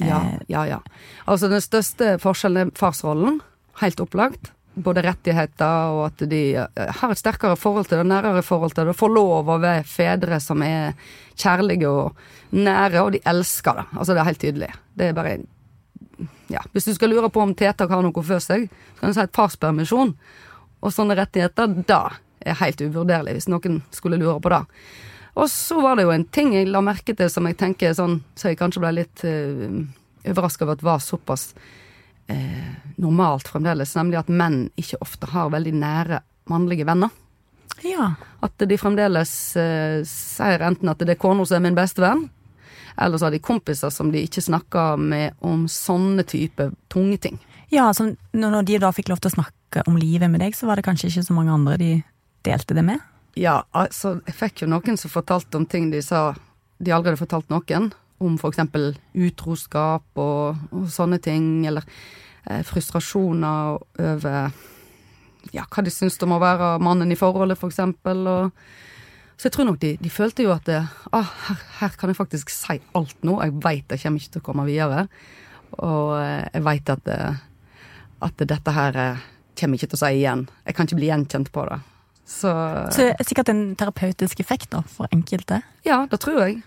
Ja, 0.00 0.20
Eh, 0.20 0.38
ja, 0.48 0.64
ja. 0.64 0.78
Altså, 1.26 1.48
den 1.50 1.60
største 1.60 2.14
forskjellen 2.22 2.68
er 2.70 2.70
farsrollen. 2.78 3.40
Helt 3.82 4.00
opplagt. 4.00 4.52
Både 4.80 5.02
rettigheter 5.02 5.90
og 5.92 6.06
at 6.06 6.22
de 6.30 6.54
eh, 6.56 6.92
har 7.00 7.10
et 7.10 7.18
sterkere 7.18 7.56
forhold 7.58 7.88
til 7.90 7.98
det, 7.98 8.06
nærere 8.06 8.42
forhold 8.42 8.72
til 8.72 8.86
det. 8.86 8.96
Får 8.96 9.12
lov 9.12 9.48
å 9.50 9.58
være 9.60 9.84
fedre 9.84 10.38
som 10.40 10.62
er 10.62 10.94
kjærlige 11.36 11.88
og 11.90 12.14
nære, 12.52 13.02
og 13.02 13.12
de 13.12 13.20
elsker 13.26 13.74
det. 13.82 13.86
Altså, 13.98 14.14
det 14.14 14.20
er 14.22 14.30
helt 14.30 14.40
tydelig. 14.40 14.70
Det 14.96 15.08
er 15.10 15.12
bare 15.18 15.38
Ja. 16.50 16.60
Hvis 16.72 16.84
du 16.84 16.94
skal 16.94 17.08
lure 17.10 17.28
på 17.30 17.40
om 17.40 17.54
tiltak 17.54 17.88
har 17.90 18.02
noe 18.02 18.22
for 18.22 18.38
seg, 18.40 18.68
så 18.68 19.00
kan 19.00 19.10
du 19.10 19.14
si 19.14 19.20
at 19.20 19.32
farspermisjon 19.32 20.14
og 20.80 20.94
sånne 20.94 21.16
rettigheter, 21.18 21.70
da 21.86 22.02
er 22.40 22.58
helt 22.62 22.80
uvurderlig, 22.80 23.36
hvis 23.36 23.50
noen 23.52 23.82
skulle 23.94 24.18
lure 24.20 24.40
på 24.40 24.52
det. 24.52 24.62
Og 25.40 25.50
så 25.52 25.78
var 25.80 25.96
det 25.96 26.06
jo 26.06 26.14
en 26.14 26.26
ting 26.32 26.54
jeg 26.56 26.68
la 26.68 26.82
merke 26.84 27.14
til 27.16 27.30
som 27.30 27.46
jeg 27.46 27.58
tenker 27.60 27.94
sånn, 27.96 28.18
så 28.34 28.50
jeg 28.50 28.58
kanskje 28.60 28.82
ble 28.82 28.94
litt 28.96 29.22
uh, 29.28 29.76
overraska 30.26 30.66
over 30.66 30.78
at 30.78 30.84
var 30.84 31.04
såpass 31.04 31.50
eh, 32.30 32.72
normalt 32.96 33.48
fremdeles, 33.48 33.94
nemlig 33.96 34.20
at 34.20 34.32
menn 34.32 34.60
ikke 34.80 35.00
ofte 35.00 35.30
har 35.32 35.52
veldig 35.54 35.72
nære 35.80 36.20
mannlige 36.50 36.86
venner. 36.88 37.10
ja. 37.82 38.12
At 38.44 38.60
de 38.68 38.78
fremdeles 38.80 39.32
eh, 39.56 40.00
sier 40.08 40.66
enten 40.66 40.92
at 40.92 41.00
det 41.00 41.16
er 41.16 41.20
kona 41.20 41.46
som 41.46 41.60
er 41.60 41.68
min 41.68 41.78
beste 41.78 42.04
venn, 42.04 42.26
eller 43.00 43.18
så 43.18 43.28
har 43.28 43.34
de 43.34 43.42
kompiser 43.42 43.92
som 43.94 44.10
de 44.12 44.24
ikke 44.26 44.44
snakker 44.44 45.00
med 45.00 45.38
om 45.46 45.66
sånne 45.70 46.26
type 46.28 46.70
tunge 46.92 47.20
ting. 47.22 47.38
Ja, 47.70 47.86
så 47.94 48.10
når 48.34 48.66
de 48.66 48.78
da 48.82 48.90
fikk 48.94 49.12
lov 49.12 49.22
til 49.22 49.30
å 49.30 49.36
snakke 49.38 49.84
om 49.86 49.98
livet 50.00 50.30
med 50.30 50.42
deg, 50.42 50.56
så 50.58 50.66
var 50.66 50.78
det 50.78 50.86
kanskje 50.88 51.10
ikke 51.10 51.26
så 51.28 51.36
mange 51.36 51.54
andre 51.54 51.76
de 51.80 51.90
delte 52.46 52.74
det 52.74 52.84
med? 52.86 53.02
Ja, 53.38 53.60
altså, 53.76 54.18
jeg 54.26 54.34
fikk 54.34 54.64
jo 54.64 54.70
noen 54.72 54.98
som 54.98 55.12
fortalte 55.12 55.60
om 55.60 55.66
ting 55.70 55.90
de 55.92 56.02
sa 56.02 56.32
de 56.80 56.92
aldri 56.94 57.12
hadde 57.12 57.20
fortalt 57.20 57.52
noen. 57.52 57.90
Om 58.20 58.36
eksempel 58.48 58.90
utroskap 59.16 60.20
og, 60.20 60.58
og 60.76 60.88
sånne 60.92 61.20
ting, 61.24 61.64
eller 61.68 61.86
eh, 62.50 62.60
frustrasjoner 62.68 63.78
over 63.78 64.50
ja, 65.56 65.64
hva 65.64 65.84
de 65.84 65.92
syns 65.92 66.18
om 66.24 66.34
å 66.36 66.40
være 66.42 66.74
mannen 66.84 67.12
i 67.12 67.18
forholdet, 67.18 67.58
for 67.60 67.72
eksempel. 67.72 68.26
Og, 68.28 68.64
så 69.40 69.48
jeg 69.48 69.56
tror 69.56 69.70
nok 69.70 69.80
de, 69.80 69.94
de 70.00 70.12
følte 70.12 70.44
jo 70.44 70.52
at 70.52 70.66
det, 70.68 70.82
ah, 71.16 71.30
her, 71.46 71.62
her 71.78 71.96
kan 72.00 72.12
jeg 72.12 72.18
faktisk 72.18 72.52
si 72.52 72.76
alt 72.98 73.24
nå. 73.24 73.38
Jeg 73.40 73.56
veit 73.62 73.94
jeg 73.94 74.04
kommer 74.04 74.20
ikke 74.20 74.34
til 74.36 74.44
å 74.44 74.48
komme 74.50 74.66
videre. 74.68 75.06
Og 75.80 76.16
eh, 76.18 76.44
jeg 76.50 76.66
veit 76.66 76.92
at, 76.92 77.08
eh, 77.08 77.40
at 78.20 78.36
dette 78.48 78.74
her 78.76 78.96
eh, 78.96 79.22
kommer 79.58 79.76
ikke 79.78 79.90
til 79.92 79.98
å 79.98 80.02
si 80.04 80.10
igjen. 80.20 80.46
Jeg 80.66 80.76
kan 80.76 80.88
ikke 80.88 80.98
bli 81.00 81.10
gjenkjent 81.10 81.52
på 81.52 81.66
det. 81.68 81.80
Så, 82.30 82.50
Så 82.94 83.02
det 83.08 83.14
er 83.18 83.26
sikkert 83.26 83.48
en 83.50 83.62
terapeutisk 83.76 84.40
effekt 84.40 84.70
da, 84.70 84.84
for 84.86 85.10
enkelte. 85.10 85.62
ja, 85.84 86.04
det 86.10 86.20
tror 86.22 86.44
jeg. 86.44 86.60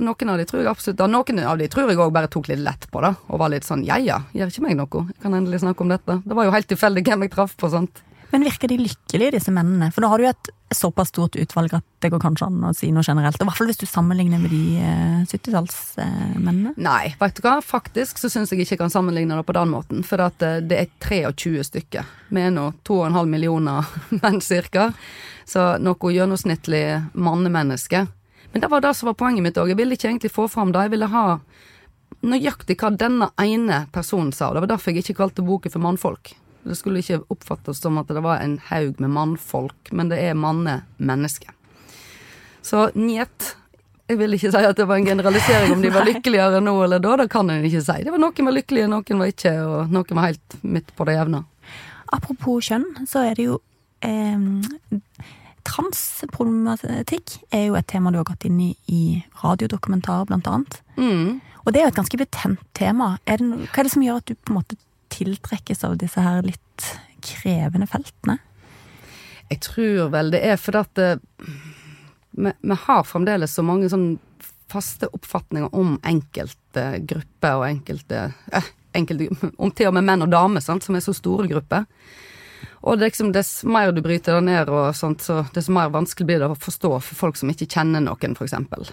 Noen 0.00 0.30
av 0.32 0.38
de 0.40 0.44
tror 0.48 0.62
jeg 0.62 0.68
absolutt 0.70 1.00
Noen 1.12 1.40
av 1.44 1.58
de 1.60 1.66
tror 1.68 1.90
jeg 1.90 1.98
òg 2.00 2.12
bare 2.12 2.28
tok 2.32 2.48
litt 2.48 2.60
lett 2.64 2.86
på 2.92 3.00
det, 3.04 3.10
og 3.28 3.40
var 3.40 3.50
litt 3.52 3.66
sånn 3.68 3.82
ja 3.84 3.98
ja, 4.00 4.22
gjør 4.32 4.52
ikke 4.52 4.62
meg 4.64 4.76
noe, 4.78 5.02
jeg 5.12 5.20
kan 5.24 5.34
endelig 5.36 5.60
snakke 5.60 5.84
om 5.84 5.90
dette. 5.92 6.16
Det 6.24 6.36
var 6.36 6.48
jo 6.48 6.54
helt 6.54 6.68
tilfeldig 6.72 7.02
hvem 7.04 7.24
jeg 7.26 7.32
traff 7.34 7.56
på, 7.60 7.68
sant. 7.72 8.00
Men 8.30 8.44
virker 8.46 8.70
de 8.70 8.78
lykkelige, 8.78 9.34
disse 9.34 9.52
mennene? 9.54 9.90
For 9.94 10.04
da 10.04 10.10
har 10.12 10.20
du 10.20 10.26
jo 10.26 10.30
et 10.30 10.50
såpass 10.76 11.10
stort 11.10 11.34
utvalg 11.40 11.72
at 11.74 11.84
det 12.02 12.12
går 12.12 12.22
kanskje 12.22 12.46
an 12.46 12.68
å 12.68 12.72
si 12.76 12.92
noe 12.94 13.02
generelt. 13.06 13.40
I 13.40 13.46
hvert 13.48 13.58
fall 13.58 13.70
hvis 13.70 13.80
du 13.80 13.86
sammenligner 13.90 14.38
med 14.38 14.52
de 14.54 14.62
eh, 14.78 15.16
70-tallsmennene. 15.26 16.76
Nei, 16.78 17.14
vet 17.18 17.40
du 17.40 17.42
hva, 17.46 17.56
faktisk 17.64 18.22
så 18.22 18.30
syns 18.30 18.52
jeg 18.52 18.62
ikke 18.62 18.76
jeg 18.76 18.82
kan 18.84 18.92
sammenligne 18.92 19.38
det 19.38 19.46
på 19.48 19.56
den 19.56 19.72
måten, 19.72 20.04
for 20.06 20.22
at 20.22 20.44
eh, 20.46 20.60
det 20.62 20.78
er 20.78 20.92
23 21.02 21.66
stykker. 21.72 22.14
Vi 22.30 22.44
er 22.44 22.54
nå 22.54 22.68
2,5 22.86 23.18
millioner 23.32 23.90
menn 24.20 24.38
cirka, 24.44 24.92
så 25.48 25.72
noe 25.82 26.14
gjennomsnittlig 26.14 26.84
mannemenneske. 27.18 28.06
Men 28.52 28.62
det 28.62 28.70
var 28.70 28.82
det 28.82 28.94
som 28.98 29.10
var 29.10 29.18
poenget 29.18 29.46
mitt 29.46 29.58
òg. 29.58 29.72
Jeg 29.72 29.78
ville 29.78 29.98
ikke 29.98 30.08
egentlig 30.10 30.32
få 30.34 30.46
fram 30.50 30.70
det. 30.74 30.86
Jeg 30.86 30.94
ville 30.94 31.10
ha 31.10 31.24
nøyaktig 32.26 32.76
hva 32.80 32.90
denne 32.94 33.30
ene 33.40 33.84
personen 33.94 34.32
sa. 34.34 34.48
og 34.48 34.56
Det 34.58 34.64
var 34.66 34.72
derfor 34.74 34.94
jeg 34.94 35.04
ikke 35.04 35.20
kalte 35.22 35.46
boken 35.46 35.74
for 35.74 35.82
mannfolk. 35.82 36.32
Det 36.62 36.76
skulle 36.76 37.00
ikke 37.00 37.22
oppfattes 37.32 37.80
som 37.80 37.98
at 38.00 38.10
det 38.12 38.22
var 38.24 38.42
en 38.42 38.58
haug 38.68 39.00
med 39.00 39.12
mannfolk, 39.14 39.92
men 39.96 40.10
det 40.12 40.20
er 40.22 40.36
mannemenneske. 40.38 41.54
Så 42.62 42.90
njet. 42.94 43.54
Jeg 44.10 44.18
vil 44.18 44.34
ikke 44.34 44.50
si 44.52 44.64
at 44.66 44.76
det 44.76 44.88
var 44.90 44.98
en 44.98 45.06
generalisering 45.06 45.72
om 45.72 45.82
de 45.82 45.92
var 45.94 46.04
lykkeligere 46.10 46.60
nå 46.60 46.74
eller 46.84 47.02
da. 47.02 47.16
Det 47.22 47.30
kan 47.32 47.50
en 47.50 47.64
ikke 47.64 47.84
si. 47.86 47.96
Det 48.04 48.12
var 48.12 48.20
Noen 48.20 48.50
var 48.50 48.56
lykkelige, 48.58 48.90
noen 48.90 49.22
var 49.22 49.32
ikke, 49.32 49.54
og 49.64 49.94
noen 49.94 50.18
var 50.18 50.32
helt 50.32 50.58
midt 50.62 50.92
på 50.98 51.06
det 51.08 51.16
jevne. 51.16 51.44
Apropos 52.10 52.66
kjønn, 52.66 52.88
så 53.08 53.22
er 53.30 53.38
det 53.38 53.46
jo 53.46 53.60
eh, 54.04 54.98
Transproblematikk 55.70 57.36
er 57.54 57.68
jo 57.68 57.76
et 57.78 57.86
tema 57.88 58.10
du 58.10 58.18
har 58.18 58.26
gått 58.28 58.46
inn 58.48 58.58
i 58.64 58.70
i 58.90 59.20
radiodokumentarer, 59.42 60.26
blant 60.26 60.48
annet. 60.50 60.80
Mm. 60.96 61.40
Og 61.64 61.72
det 61.72 61.80
er 61.80 61.86
jo 61.86 61.92
et 61.92 61.98
ganske 62.00 62.18
betent 62.18 62.62
tema. 62.74 63.12
Er 63.28 63.38
det, 63.38 63.68
hva 63.68 63.82
er 63.82 63.86
det 63.86 63.92
som 63.92 64.04
gjør 64.04 64.22
at 64.22 64.30
du 64.30 64.34
på 64.34 64.52
en 64.52 64.58
måte 64.58 64.78
tiltrekkes 65.12 65.84
av 65.86 65.98
disse 66.00 66.22
her 66.22 66.42
litt 66.46 66.86
krevende 67.24 67.88
feltene? 67.90 68.38
Jeg 69.50 69.62
tror 69.66 70.10
vel 70.14 70.30
det 70.32 70.42
er 70.46 70.58
fordi 70.60 70.80
at 70.84 71.02
eh, 71.02 71.54
vi, 72.38 72.76
har 72.86 73.06
fremdeles 73.06 73.54
så 73.54 73.64
mange 73.66 73.90
sånn 73.90 74.12
faste 74.70 75.08
oppfatninger 75.10 75.74
om 75.74 75.96
enkelte 76.06 76.84
grupper 77.10 77.58
og 77.58 77.66
enkelte, 77.66 78.28
eh, 78.54 78.68
enkelte 78.94 79.30
Om 79.62 79.72
til 79.74 79.90
og 79.90 79.96
med 79.98 80.06
menn 80.06 80.26
og 80.26 80.30
damer, 80.30 80.62
sant, 80.62 80.86
som 80.86 80.96
er 80.96 81.04
så 81.04 81.14
store 81.16 81.48
grupper. 81.50 81.88
Og 82.80 82.96
det 82.96 83.04
er 83.04 83.10
liksom, 83.10 83.32
dess 83.34 83.52
mer 83.68 83.90
du 83.92 84.00
bryter 84.04 84.38
det 84.38 84.46
ned, 84.46 84.70
og 84.72 84.94
sånt, 84.96 85.24
så 85.26 85.42
dess 85.54 85.68
mer 85.72 85.90
vanskelig 85.92 86.28
blir 86.28 86.40
det 86.40 86.48
å 86.48 86.58
forstå 86.58 86.94
for 87.02 87.18
folk 87.26 87.40
som 87.40 87.50
ikke 87.52 87.68
kjenner 87.68 88.04
noen, 88.04 88.36
eksempel. 88.38 88.86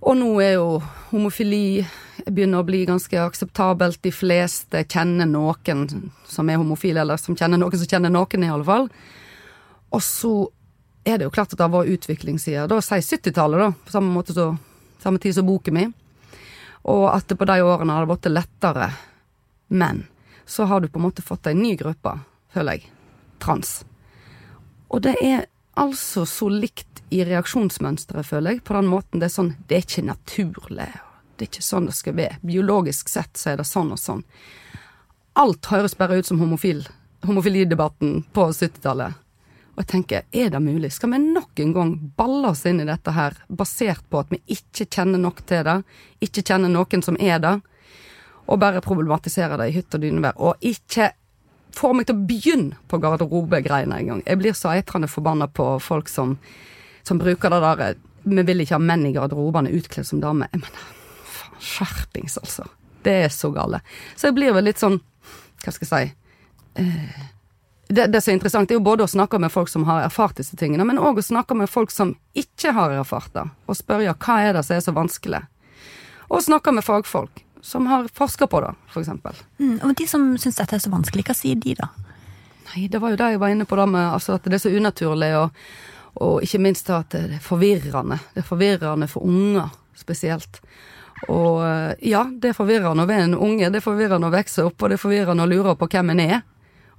Og 0.00 0.16
nå 0.16 0.30
er 0.40 0.54
jo 0.56 0.78
homofili 1.10 1.82
begynner 2.26 2.62
å 2.62 2.66
bli 2.66 2.84
ganske 2.88 3.20
akseptabelt. 3.20 4.00
De 4.02 4.12
fleste 4.12 4.84
kjenner 4.84 5.28
noen 5.28 5.86
som 6.28 6.48
er 6.48 6.60
homofile, 6.60 7.02
eller 7.02 7.20
som 7.20 7.36
kjenner 7.36 7.60
noen 7.60 7.80
som 7.80 7.90
kjenner 7.90 8.12
noen, 8.12 8.44
i 8.44 8.52
alle 8.52 8.66
fall. 8.66 8.88
Og 9.90 10.02
så 10.04 10.34
er 11.04 11.18
det 11.18 11.28
jo 11.28 11.34
klart 11.34 11.52
at 11.54 11.60
det 11.60 11.70
var 11.72 11.88
utviklingssider. 11.88 12.68
Da 12.70 12.80
sier 12.84 13.04
70-tallet, 13.04 13.64
da, 13.64 13.70
på 13.72 13.94
samme 13.94 14.12
måte 14.14 14.36
så 14.36 14.52
samme 15.00 15.18
tid 15.18 15.34
som 15.34 15.48
boken 15.48 15.76
min. 15.76 15.92
Og 16.88 17.06
at 17.12 17.28
det 17.28 17.36
på 17.40 17.48
de 17.48 17.60
årene 17.64 17.94
har 17.94 18.04
det 18.04 18.12
blitt 18.12 18.32
lettere. 18.32 18.90
Men 19.68 20.04
så 20.48 20.66
har 20.68 20.80
du 20.80 20.88
på 20.88 21.00
en 21.00 21.08
måte 21.08 21.24
fått 21.24 21.46
en 21.46 21.60
ny 21.62 21.74
gruppe, 21.80 22.16
føler 22.52 22.78
jeg. 22.78 22.90
Trans. 23.40 23.80
Og 24.90 25.00
det 25.04 25.14
er 25.24 25.46
altså 25.80 26.26
så 26.28 26.48
likt 26.52 27.00
i 27.10 27.24
reaksjonsmønsteret, 27.26 28.26
føler 28.26 28.56
jeg. 28.56 28.64
På 28.64 28.76
den 28.76 28.90
måten 28.90 29.20
det 29.20 29.30
er 29.30 29.34
sånn 29.34 29.54
Det 29.66 29.78
er 29.78 29.86
ikke 29.86 30.06
naturlig. 30.06 30.90
Det 31.36 31.46
er 31.46 31.50
ikke 31.50 31.64
sånn 31.64 31.88
det 31.88 31.96
skal 31.96 32.16
være. 32.18 32.38
Biologisk 32.44 33.08
sett 33.08 33.40
så 33.40 33.54
er 33.54 33.60
det 33.60 33.68
sånn 33.68 33.94
og 33.94 34.00
sånn. 34.00 34.22
Alt 35.40 35.70
høres 35.72 35.96
bare 35.96 36.18
ut 36.20 36.28
som 36.28 36.40
homofil, 36.42 36.84
homofilidebatten 37.24 38.24
på 38.34 38.46
70-tallet. 38.52 39.16
Og 39.70 39.82
jeg 39.84 39.88
tenker, 39.94 40.26
er 40.36 40.50
det 40.52 40.60
mulig? 40.60 40.90
Skal 40.92 41.14
vi 41.14 41.20
nok 41.22 41.62
en 41.62 41.72
gang 41.72 41.92
balle 42.18 42.50
oss 42.50 42.66
inn 42.68 42.82
i 42.82 42.88
dette 42.88 43.14
her, 43.16 43.38
basert 43.48 44.02
på 44.10 44.20
at 44.20 44.34
vi 44.34 44.42
ikke 44.52 44.84
kjenner 44.84 45.22
nok 45.22 45.40
til 45.48 45.64
det, 45.64 45.78
ikke 46.26 46.44
kjenner 46.44 46.72
noen 46.72 47.04
som 47.06 47.16
er 47.16 47.38
det, 47.40 47.54
og 48.50 48.60
bare 48.60 48.82
problematisere 48.84 49.56
det 49.60 49.70
i 49.70 49.76
hytt 49.78 49.94
og 49.96 50.02
dynevær, 50.02 50.36
og 50.36 50.60
ikke 50.60 51.12
få 51.76 51.92
meg 51.96 52.08
til 52.08 52.16
å 52.16 52.26
begynne 52.28 52.78
på 52.90 53.00
garderobegreiene 53.02 53.98
en 54.00 54.10
gang. 54.12 54.22
Jeg 54.26 54.40
blir 54.40 54.56
så 54.56 54.72
eitrende 54.74 55.10
forbanna 55.10 55.48
på 55.48 55.72
folk 55.82 56.10
som, 56.10 56.36
som 57.06 57.20
bruker 57.20 57.52
det 57.52 57.60
der 57.64 58.00
Vi 58.22 58.42
vil 58.44 58.60
ikke 58.60 58.76
ha 58.76 58.82
menn 58.84 59.06
i 59.08 59.14
garderobene 59.16 59.72
utkledd 59.72 60.06
som 60.06 60.20
damer. 60.20 60.50
Jeg 60.52 60.60
mener, 60.60 60.88
faen, 61.24 61.60
skjerpings, 61.60 62.38
altså. 62.42 62.66
Det 63.02 63.14
er 63.24 63.28
så 63.32 63.48
gale. 63.50 63.80
Så 64.16 64.28
jeg 64.28 64.36
blir 64.36 64.52
vel 64.52 64.68
litt 64.68 64.80
sånn, 64.80 64.98
hva 65.64 65.72
skal 65.72 65.86
jeg 65.86 65.90
si 65.90 66.82
eh, 66.82 67.28
det, 67.90 68.06
det 68.12 68.20
som 68.20 68.30
er 68.30 68.36
interessant, 68.38 68.70
er 68.70 68.78
jo 68.78 68.84
både 68.86 69.06
å 69.06 69.10
snakke 69.10 69.40
med 69.42 69.50
folk 69.50 69.70
som 69.72 69.86
har 69.88 70.04
erfart 70.04 70.38
disse 70.38 70.56
tingene, 70.56 70.84
men 70.86 71.00
òg 71.00 71.18
å 71.18 71.24
snakke 71.26 71.56
med 71.58 71.70
folk 71.70 71.90
som 71.90 72.12
ikke 72.38 72.74
har 72.76 72.92
erfart 72.94 73.32
det, 73.34 73.48
og 73.66 73.78
spørre 73.78 74.14
hva 74.14 74.36
er 74.44 74.54
det 74.54 74.62
som 74.66 74.76
er 74.76 74.84
så 74.84 74.94
vanskelig. 74.94 75.40
Og 76.30 76.44
snakke 76.44 76.70
med 76.76 76.86
fagfolk 76.86 77.42
som 77.62 77.86
har 77.86 78.08
forska 78.14 78.46
på 78.46 78.60
det, 78.64 78.72
eksempel. 78.96 79.36
Mm, 79.58 79.78
og 79.82 79.94
de 79.98 80.06
som 80.08 80.26
syns 80.38 80.60
dette 80.60 80.76
er 80.76 80.82
så 80.82 80.92
vanskelig, 80.92 81.24
hva 81.28 81.36
sier 81.36 81.58
de 81.60 81.74
da? 81.78 81.90
Nei, 82.70 82.86
det 82.88 83.00
var 83.02 83.12
jo 83.12 83.18
det 83.18 83.32
jeg 83.32 83.42
var 83.42 83.52
inne 83.52 83.66
på, 83.66 83.78
da 83.78 83.86
med 83.90 84.12
altså, 84.14 84.38
at 84.38 84.46
det 84.46 84.58
er 84.58 84.62
så 84.62 84.72
unaturlig, 84.72 85.30
og, 85.38 85.66
og 86.22 86.46
ikke 86.46 86.62
minst 86.62 86.88
da 86.88 87.00
at 87.02 87.12
det 87.16 87.40
er 87.40 87.44
forvirrende. 87.44 88.20
Det 88.34 88.44
er 88.44 88.48
forvirrende 88.48 89.10
for 89.10 89.26
unger 89.26 89.72
spesielt. 89.98 90.60
Og 91.28 91.60
eh, 91.66 91.92
ja, 92.12 92.24
det 92.30 92.52
er 92.52 92.56
forvirrende 92.56 93.04
å 93.04 93.10
være 93.10 93.28
en 93.28 93.36
unge, 93.36 93.68
det 93.68 93.80
er 93.80 93.84
forvirrende 93.84 94.30
å 94.30 94.34
vokse 94.34 94.64
opp, 94.70 94.78
og 94.80 94.90
det 94.90 94.96
er 94.96 95.04
forvirrende 95.04 95.44
å 95.44 95.50
lure 95.50 95.76
på 95.76 95.90
hvem 95.90 96.14
en 96.14 96.22
er. 96.24 96.40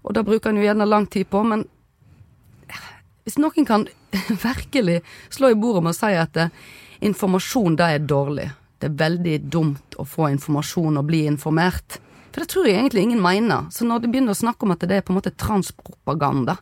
Og 0.01 0.15
det 0.17 0.25
bruker 0.27 0.51
en 0.51 0.59
jo 0.59 0.65
gjerne 0.65 0.89
lang 0.89 1.07
tid 1.09 1.29
på, 1.29 1.43
men 1.45 1.65
hvis 3.25 3.37
noen 3.41 3.67
kan 3.67 3.87
virkelig 4.47 5.01
slå 5.33 5.53
i 5.53 5.57
bordet 5.57 5.85
med 5.85 5.95
å 5.95 5.97
si 5.97 6.13
at 6.17 6.37
eh, 6.41 6.53
informasjon, 7.05 7.77
det 7.79 7.93
er 7.95 8.03
dårlig. 8.05 8.49
Det 8.81 8.89
er 8.89 8.97
veldig 8.97 9.35
dumt 9.53 9.97
å 10.01 10.05
få 10.09 10.31
informasjon 10.33 10.97
og 10.97 11.05
bli 11.07 11.23
informert. 11.29 11.99
For 12.31 12.41
det 12.41 12.49
tror 12.53 12.67
jeg 12.67 12.79
egentlig 12.79 13.05
ingen 13.05 13.21
mener. 13.21 13.67
Så 13.71 13.85
når 13.85 14.01
de 14.01 14.11
begynner 14.11 14.33
å 14.33 14.41
snakke 14.41 14.65
om 14.65 14.73
at 14.73 14.85
det 14.87 14.97
er 14.97 15.05
på 15.05 15.13
en 15.13 15.19
måte 15.19 15.35
transpropaganda 15.37 16.57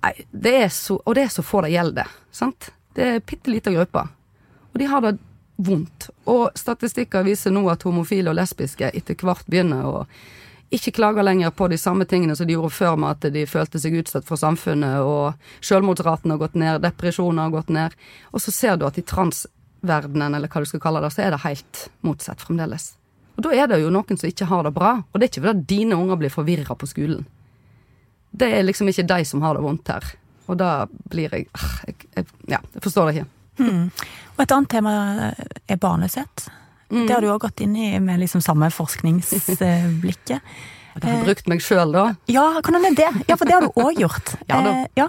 Nei, 0.00 0.14
det 0.32 0.52
er 0.62 0.70
så, 0.72 0.94
og 0.96 1.12
det 1.12 1.26
er 1.26 1.32
så 1.34 1.42
få 1.44 1.60
det 1.60 1.74
gjelder, 1.74 2.08
sant? 2.32 2.70
Det 2.96 3.04
er 3.04 3.18
bitte 3.20 3.52
lita 3.52 3.68
gruppe. 3.74 4.06
Og 4.72 4.78
de 4.80 4.86
har 4.88 5.02
det 5.04 5.10
vondt. 5.60 6.06
Og 6.24 6.56
statistikker 6.56 7.26
viser 7.26 7.52
nå 7.52 7.66
at 7.68 7.84
homofile 7.84 8.32
og 8.32 8.38
lesbiske 8.38 8.88
etter 8.96 9.18
hvert 9.20 9.44
begynner 9.50 9.84
å 9.84 10.06
ikke 10.70 10.92
klager 10.94 11.26
lenger 11.26 11.50
på 11.50 11.66
de 11.68 11.76
samme 11.78 12.06
tingene 12.06 12.36
som 12.38 12.46
de 12.46 12.54
gjorde 12.54 12.70
før 12.70 12.96
med 13.02 13.16
at 13.16 13.32
de 13.34 13.42
følte 13.50 13.80
seg 13.82 13.96
utstøtt 13.98 14.28
fra 14.28 14.38
samfunnet, 14.38 15.02
og 15.02 15.66
selvmordsraten 15.66 16.30
har 16.30 16.38
gått 16.38 16.54
ned, 16.54 16.78
depresjoner 16.84 17.48
har 17.48 17.54
gått 17.56 17.72
ned. 17.74 17.96
Og 18.30 18.44
så 18.44 18.54
ser 18.54 18.78
du 18.78 18.86
at 18.86 18.98
i 19.00 19.04
transverdenen, 19.80 20.34
eller 20.34 20.48
hva 20.48 20.62
du 20.62 20.68
skal 20.68 20.80
kalle 20.80 21.02
det, 21.04 21.12
så 21.14 21.24
er 21.24 21.34
det 21.34 21.42
helt 21.44 21.82
motsatt 22.06 22.40
fremdeles. 22.40 22.94
Og 23.36 23.44
da 23.46 23.52
er 23.56 23.68
det 23.70 23.80
jo 23.80 23.90
noen 23.92 24.18
som 24.18 24.28
ikke 24.28 24.48
har 24.50 24.64
det 24.66 24.74
bra, 24.76 24.94
og 25.00 25.18
det 25.18 25.26
er 25.26 25.32
ikke 25.32 25.46
fordi 25.46 25.66
dine 25.74 25.96
unger 25.96 26.20
blir 26.20 26.32
forvirra 26.32 26.76
på 26.76 26.88
skolen. 26.88 27.26
Det 28.30 28.50
er 28.54 28.62
liksom 28.62 28.90
ikke 28.90 29.08
de 29.08 29.24
som 29.26 29.42
har 29.42 29.56
det 29.56 29.64
vondt 29.64 29.88
her. 29.90 30.04
Og 30.50 30.58
da 30.58 30.86
blir 31.10 31.32
jeg, 31.32 31.46
ah, 31.54 31.76
jeg, 31.86 32.08
jeg 32.16 32.26
Ja, 32.50 32.58
jeg 32.74 32.82
forstår 32.82 33.10
det 33.10 33.20
ikke. 33.20 33.30
Mm. 33.60 33.90
Og 34.36 34.42
et 34.44 34.52
annet 34.54 34.70
tema 34.70 34.92
er 35.68 35.80
barnløshet. 35.80 36.46
Mm. 36.90 37.06
Det 37.06 37.14
har 37.14 37.22
du 37.22 37.30
òg 37.30 37.40
gått 37.44 37.62
inn 37.62 37.76
i 37.76 37.92
med 38.02 38.20
liksom 38.22 38.42
samme 38.42 38.70
forskningsblikket. 38.74 40.40
Jeg 40.90 41.06
har 41.06 41.20
brukt 41.22 41.46
meg 41.46 41.60
sjøl, 41.62 41.92
da. 41.94 42.16
Ja, 42.26 42.58
kan 42.66 42.74
er 42.74 42.94
det. 42.98 43.10
Ja, 43.28 43.36
for 43.38 43.46
det 43.46 43.54
har 43.54 43.62
du 43.62 43.76
òg 43.78 44.00
gjort. 44.00 44.32
Ja 44.50 44.58
da. 44.64 44.72
Eh, 44.72 44.88
ja. 44.98 45.06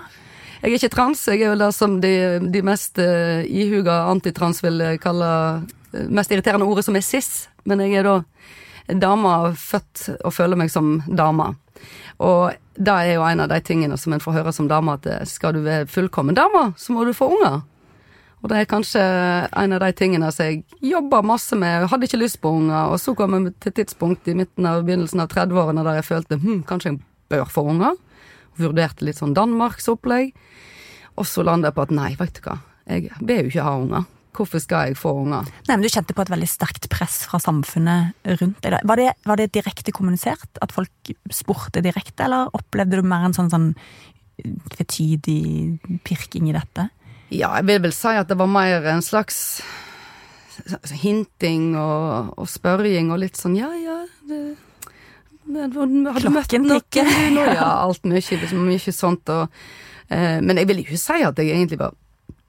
Jeg 0.61 0.69
er 0.69 0.77
ikke 0.77 0.93
trans, 0.93 1.23
jeg 1.25 1.41
er 1.41 1.55
vel 1.55 1.63
det 1.63 1.71
som 1.73 1.95
de, 2.03 2.13
de 2.53 2.61
mest 2.61 2.99
uh, 3.01 3.41
ihuga 3.49 4.03
antitrans 4.11 4.61
vil 4.61 4.83
kalle 5.01 5.29
uh, 5.57 6.03
mest 6.13 6.29
irriterende 6.29 6.67
ordet, 6.69 6.85
som 6.85 6.97
er 6.97 7.05
cis. 7.05 7.47
Men 7.65 7.81
jeg 7.81 7.97
er 7.97 8.05
da 8.05 8.19
dame, 9.01 9.31
født 9.57 10.03
og 10.19 10.33
føler 10.35 10.59
meg 10.59 10.69
som 10.69 10.99
dame. 11.07 11.51
Og 12.21 12.53
det 12.77 12.93
er 12.93 13.15
jo 13.15 13.25
en 13.25 13.41
av 13.43 13.49
de 13.49 13.59
tingene 13.65 13.97
som 13.97 14.13
en 14.13 14.21
får 14.21 14.37
høre 14.37 14.53
som 14.53 14.69
dame, 14.69 14.95
at 14.97 15.07
eh, 15.09 15.25
skal 15.25 15.55
du 15.55 15.63
være 15.65 15.89
fullkommen 15.89 16.37
dame, 16.37 16.71
så 16.77 16.93
må 16.93 17.05
du 17.05 17.13
få 17.15 17.31
unger. 17.35 17.61
Og 18.41 18.49
det 18.49 18.57
er 18.57 18.69
kanskje 18.69 19.01
en 19.01 19.75
av 19.75 19.83
de 19.83 19.91
tingene 19.97 20.31
som 20.33 20.47
jeg 20.47 20.63
jobber 20.81 21.25
masse 21.25 21.57
med. 21.57 21.87
Hadde 21.91 22.07
ikke 22.09 22.21
lyst 22.21 22.39
på 22.41 22.53
unger, 22.57 22.89
og 22.89 22.97
så 23.01 23.13
kom 23.17 23.37
jeg 23.37 23.53
til 23.61 23.73
et 23.73 23.79
tidspunkt 23.83 24.29
i 24.29 24.37
midten 24.37 24.65
av 24.65 24.81
begynnelsen 24.85 25.21
av 25.21 25.29
30-årene 25.33 25.85
der 25.85 25.99
jeg 25.99 26.09
følte 26.09 26.39
hm, 26.41 26.63
kanskje 26.69 26.93
jeg 26.93 27.03
bør 27.33 27.45
få 27.49 27.67
unger. 27.75 27.99
Vurderte 28.59 29.05
litt 29.07 29.19
sånn 29.19 29.35
Danmarks 29.37 29.87
opplegg. 29.91 30.33
Og 31.19 31.27
så 31.27 31.43
landet 31.45 31.71
jeg 31.71 31.77
på 31.77 31.85
at 31.85 31.93
nei, 31.95 32.09
vet 32.19 32.39
du 32.39 32.43
hva, 32.47 32.57
jeg 32.89 33.11
vil 33.19 33.45
jo 33.45 33.51
ikke 33.51 33.67
ha 33.67 33.77
unger. 33.79 34.09
Hvorfor 34.31 34.61
skal 34.63 34.87
jeg 34.87 34.95
få 34.99 35.11
unger? 35.25 35.49
Nei, 35.67 35.75
men 35.75 35.83
Du 35.83 35.91
kjente 35.91 36.15
på 36.15 36.23
et 36.23 36.31
veldig 36.31 36.47
sterkt 36.47 36.87
press 36.91 37.25
fra 37.27 37.39
samfunnet 37.43 38.15
rundt 38.39 38.61
deg. 38.63 38.77
Var 38.87 39.01
det, 39.01 39.09
var 39.27 39.41
det 39.41 39.51
direkte 39.57 39.91
kommunisert? 39.91 40.47
At 40.63 40.71
folk 40.71 41.11
spurte 41.35 41.83
direkte, 41.83 42.23
eller 42.25 42.47
opplevde 42.55 43.01
du 43.01 43.07
mer 43.07 43.27
en 43.27 43.35
sånn, 43.35 43.51
sånn 43.51 43.73
tvetydig 44.71 45.99
pirking 46.07 46.47
i 46.49 46.55
dette? 46.55 46.87
Ja, 47.31 47.51
jeg 47.59 47.67
vil 47.67 47.83
vel 47.87 47.95
si 47.95 48.15
at 48.15 48.31
det 48.31 48.39
var 48.39 48.49
mer 48.51 48.87
en 48.91 49.03
slags 49.03 49.61
hinting 51.01 51.75
og, 51.79 52.33
og 52.39 52.49
spørring 52.51 53.11
og 53.13 53.21
litt 53.23 53.39
sånn 53.39 53.55
ja, 53.57 53.69
ja 53.79 54.01
det, 54.27 54.41
du 55.53 55.79
møtt 56.05 56.21
Klokken 56.23 56.67
tikker. 56.69 57.09
Ja, 57.57 57.69
alt 57.85 58.05
mye, 58.07 58.21
mye 58.61 58.93
sånt. 58.95 59.29
Og, 59.29 59.49
eh, 60.09 60.39
men 60.41 60.57
jeg 60.61 60.69
vil 60.71 60.83
ikke 60.83 60.99
si 61.01 61.19
at 61.27 61.37
jeg 61.41 61.51
egentlig 61.55 61.79
var 61.81 61.97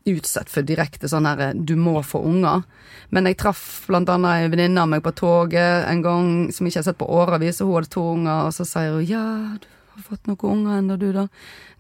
utsatt 0.09 0.51
for 0.51 0.67
direkte 0.67 1.07
sånn 1.11 1.29
her 1.31 1.41
eh, 1.49 1.53
du 1.55 1.75
må 1.79 2.01
få 2.07 2.23
unger. 2.27 2.65
Men 3.13 3.29
jeg 3.29 3.39
traff 3.43 3.85
blant 3.89 4.09
annet 4.11 4.47
en 4.47 4.55
venninne 4.55 4.83
av 4.83 4.89
meg 4.91 5.03
på 5.05 5.13
toget 5.19 5.87
en 5.91 6.03
gang 6.03 6.31
som 6.55 6.67
ikke 6.67 6.81
har 6.81 6.87
sett 6.89 6.99
på 7.01 7.09
årevis, 7.13 7.61
og 7.61 7.69
hun 7.69 7.77
hadde 7.81 7.93
to 7.93 8.07
unger, 8.15 8.47
og 8.49 8.55
så 8.57 8.67
sier 8.69 8.95
hun 8.97 9.05
ja, 9.07 9.25
du 9.63 9.69
har 9.99 10.07
fått 10.09 10.31
noen 10.31 10.49
unger 10.55 10.79
ennå, 10.81 10.97
du 10.99 11.11
da? 11.15 11.27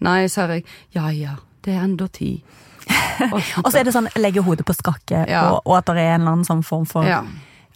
Nei, 0.04 0.18
sier 0.30 0.58
jeg. 0.58 0.66
Ja 0.94 1.08
ja, 1.16 1.38
det 1.64 1.72
er 1.74 1.86
enda 1.86 2.08
ti. 2.12 2.34
Og 3.62 3.68
så 3.70 3.78
er 3.78 3.86
det 3.86 3.92
sånn 3.94 4.08
legge 4.18 4.42
hodet 4.42 4.64
på 4.66 4.74
skakke, 4.74 5.20
Ja. 5.30 5.44
og, 5.54 5.60
og 5.70 5.76
at 5.78 5.86
det 5.94 6.02
er 6.02 6.16
en 6.16 6.24
eller 6.24 6.32
annen 6.34 6.48
sånn 6.48 6.64
form 6.66 6.84
for 6.90 7.06
Ja. 7.06 7.20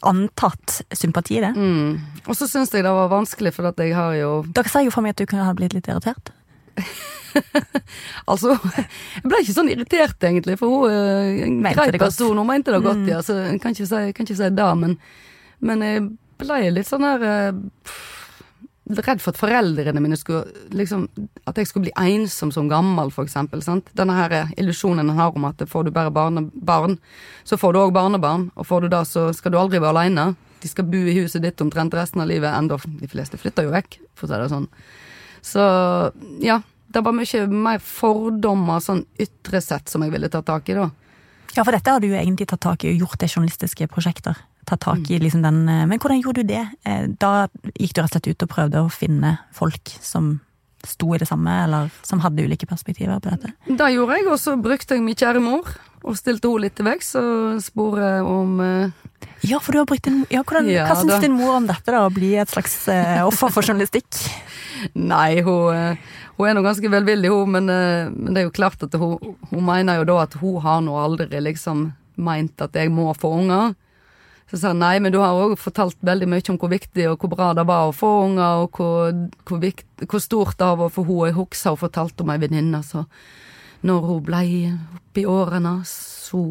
Antatt 0.02 0.82
sympati 0.92 1.38
i 1.38 1.40
det. 1.44 1.52
Mm. 1.56 2.00
Og 2.26 2.34
så 2.36 2.48
syns 2.50 2.72
jeg 2.74 2.84
det 2.84 2.92
var 2.92 3.08
vanskelig, 3.12 3.52
for 3.56 3.68
at 3.70 3.78
jeg 3.80 3.94
har 3.96 4.14
jo 4.18 4.44
Dere 4.52 4.68
sa 4.68 4.82
jo 4.84 4.90
for 4.94 5.02
meg 5.06 5.14
at 5.16 5.22
du 5.22 5.26
kunne 5.30 5.44
ha 5.46 5.54
blitt 5.56 5.72
litt 5.76 5.88
irritert. 5.88 6.32
Altså, 8.26 8.54
jeg 8.56 9.28
ble 9.28 9.40
ikke 9.42 9.52
sånn 9.52 9.68
irritert, 9.68 10.16
egentlig, 10.24 10.54
for 10.56 10.72
hun 10.72 10.88
er 10.88 11.42
en 11.44 11.58
grei 11.66 11.90
person. 12.00 12.38
Hun 12.38 12.48
mente 12.48 12.72
det 12.72 12.80
godt, 12.84 13.02
Mm. 13.02 13.08
ja, 13.12 13.18
så 13.22 13.36
jeg 13.42 13.60
kan 13.60 13.74
ikke 13.76 13.86
si, 13.90 14.12
kan 14.16 14.24
ikke 14.24 14.36
si 14.38 14.48
det, 14.56 14.68
men, 14.80 14.94
men 15.60 15.82
jeg 15.84 16.06
ble 16.40 16.60
litt 16.72 16.88
sånn 16.88 17.04
her 17.04 17.22
eh, 17.28 17.52
pff, 17.84 18.15
redd 18.86 19.22
for 19.22 19.32
at 19.34 19.40
foreldrene 19.40 20.00
mine 20.02 20.16
skulle 20.18 20.44
liksom 20.70 21.08
At 21.46 21.58
jeg 21.58 21.66
skulle 21.66 21.88
bli 21.88 21.94
ensom 21.98 22.52
som 22.54 22.68
gammel, 22.70 23.10
for 23.10 23.26
eksempel. 23.26 23.62
Sant? 23.62 23.90
Denne 23.98 24.14
her 24.14 24.52
illusjonen 24.56 25.10
en 25.10 25.18
har 25.18 25.34
om 25.34 25.48
at 25.48 25.62
får 25.68 25.84
du 25.86 25.90
bare 25.90 26.10
barne, 26.10 26.46
barn, 26.54 26.98
så 27.44 27.58
får 27.58 27.72
du 27.72 27.80
òg 27.80 27.94
barnebarn. 27.94 28.50
Og 28.56 28.66
får 28.66 28.86
du 28.86 28.88
det, 28.88 29.04
så 29.06 29.32
skal 29.34 29.52
du 29.52 29.58
aldri 29.58 29.80
være 29.82 29.94
aleine. 29.94 30.34
De 30.62 30.70
skal 30.70 30.88
bo 30.88 30.98
i 30.98 31.16
huset 31.20 31.42
ditt 31.44 31.60
omtrent 31.60 31.94
resten 31.94 32.22
av 32.22 32.30
livet, 32.30 32.50
enda 32.50 32.78
de 32.78 33.10
fleste 33.10 33.38
flytter 33.38 33.66
jo 33.66 33.74
vekk, 33.74 33.98
for 34.16 34.26
å 34.26 34.32
si 34.32 34.40
det 34.40 34.48
sånn. 34.50 34.70
Så 35.46 35.62
ja, 36.42 36.60
det 36.90 37.02
var 37.04 37.14
mye 37.14 37.46
mer 37.52 37.82
fordommer, 37.82 38.80
sånn 38.82 39.04
ytre 39.20 39.60
sett, 39.62 39.90
som 39.92 40.02
jeg 40.02 40.14
ville 40.14 40.30
ta 40.32 40.42
tak 40.42 40.70
i, 40.72 40.78
da. 40.78 40.88
Ja, 41.56 41.62
for 41.62 41.72
dette 41.72 41.92
har 41.92 42.02
du 42.02 42.08
jo 42.10 42.18
egentlig 42.18 42.48
tatt 42.50 42.64
tak 42.64 42.84
i 42.84 42.90
og 42.92 43.04
gjort 43.04 43.20
det 43.22 43.30
journalistiske 43.32 43.88
prosjekter. 43.92 44.40
Tatt 44.66 44.80
tak 44.82 45.10
i 45.14 45.18
liksom 45.22 45.44
den 45.46 45.60
eh, 45.70 45.84
Men 45.86 46.00
hvordan 46.02 46.18
gjorde 46.22 46.42
du 46.42 46.48
det? 46.50 46.64
Eh, 46.84 47.06
Da 47.22 47.46
gikk 47.78 47.92
du 47.94 48.00
rett 48.02 48.10
og 48.10 48.16
slett 48.16 48.30
ut 48.32 48.42
og 48.42 48.50
prøvde 48.50 48.82
å 48.82 48.90
finne 48.90 49.36
folk 49.54 49.92
som 50.02 50.40
sto 50.86 51.08
i 51.14 51.18
det 51.18 51.26
samme, 51.26 51.50
eller 51.64 51.88
som 52.06 52.20
hadde 52.22 52.44
ulike 52.46 52.66
perspektiver 52.68 53.18
på 53.22 53.30
dette? 53.32 53.52
Det 53.66 53.88
gjorde 53.94 54.18
jeg, 54.20 54.26
og 54.30 54.36
så 54.38 54.52
brukte 54.62 54.94
jeg 54.94 55.02
min 55.02 55.16
kjære 55.18 55.40
mor. 55.42 55.70
Og 56.06 56.14
stilte 56.18 56.46
henne 56.46 56.62
litt 56.62 56.76
til 56.78 56.86
vekks 56.86 57.08
og 57.18 57.56
sporet 57.64 58.22
om 58.26 58.60
eh, 58.62 58.90
Ja, 59.48 59.58
for 59.58 59.74
du 59.74 59.80
har 59.80 59.88
brukt 59.88 60.06
en 60.10 60.20
ja, 60.30 60.42
hvordan, 60.46 60.68
Ja, 60.70 60.84
Hva 60.90 60.98
syns 61.00 61.14
da. 61.16 61.22
din 61.24 61.34
mor 61.38 61.56
om 61.56 61.66
dette, 61.66 61.90
da? 61.90 62.04
Å 62.06 62.12
bli 62.14 62.34
et 62.38 62.52
slags 62.52 62.76
offer 63.26 63.50
for 63.54 63.66
journalistikk? 63.66 64.06
Nei, 64.94 65.40
hun, 65.46 65.96
hun 66.36 66.46
er 66.50 66.54
nå 66.54 66.62
ganske 66.66 66.90
velvillig, 66.92 67.30
hun, 67.32 67.50
men, 67.56 67.66
men 67.70 68.34
det 68.36 68.42
er 68.44 68.46
jo 68.50 68.54
klart 68.54 68.82
at 68.86 68.94
hun, 69.00 69.16
hun 69.50 69.64
mener 69.66 69.98
jo 70.02 70.06
da 70.12 70.20
at 70.26 70.36
hun 70.42 70.60
har 70.62 70.84
nå 70.84 70.94
aldri 71.00 71.40
liksom 71.42 71.88
meint 72.22 72.62
at 72.64 72.76
jeg 72.78 72.92
må 72.94 73.08
få 73.18 73.32
unger. 73.40 73.74
Så 74.50 74.60
sa 74.60 74.70
han 74.70 74.78
nei, 74.78 75.00
men 75.02 75.10
du 75.10 75.18
har 75.18 75.34
òg 75.34 75.56
fortalt 75.58 75.98
veldig 76.06 76.28
mye 76.30 76.44
om 76.52 76.58
hvor 76.62 76.70
viktig 76.70 77.08
og 77.10 77.18
hvor 77.18 77.32
bra 77.32 77.50
det 77.58 77.64
var 77.66 77.88
å 77.88 77.94
få 77.96 78.12
unger, 78.28 78.62
og 78.62 78.78
hvor, 78.78 79.10
hvor, 79.48 79.60
vikt, 79.62 79.88
hvor 80.06 80.22
stort 80.22 80.58
det 80.60 80.70
var 80.78 80.92
for 80.94 81.08
henne. 81.08 81.32
Jeg 81.32 81.38
husker 81.40 81.74
hun 81.74 81.82
fortalte 81.82 82.22
om 82.22 82.30
ei 82.30 82.38
venninne, 82.42 82.82
så 82.86 83.06
når 83.86 84.06
hun 84.06 84.24
blei 84.26 84.48
oppi 84.70 85.26
årene, 85.26 85.80
så 85.90 86.44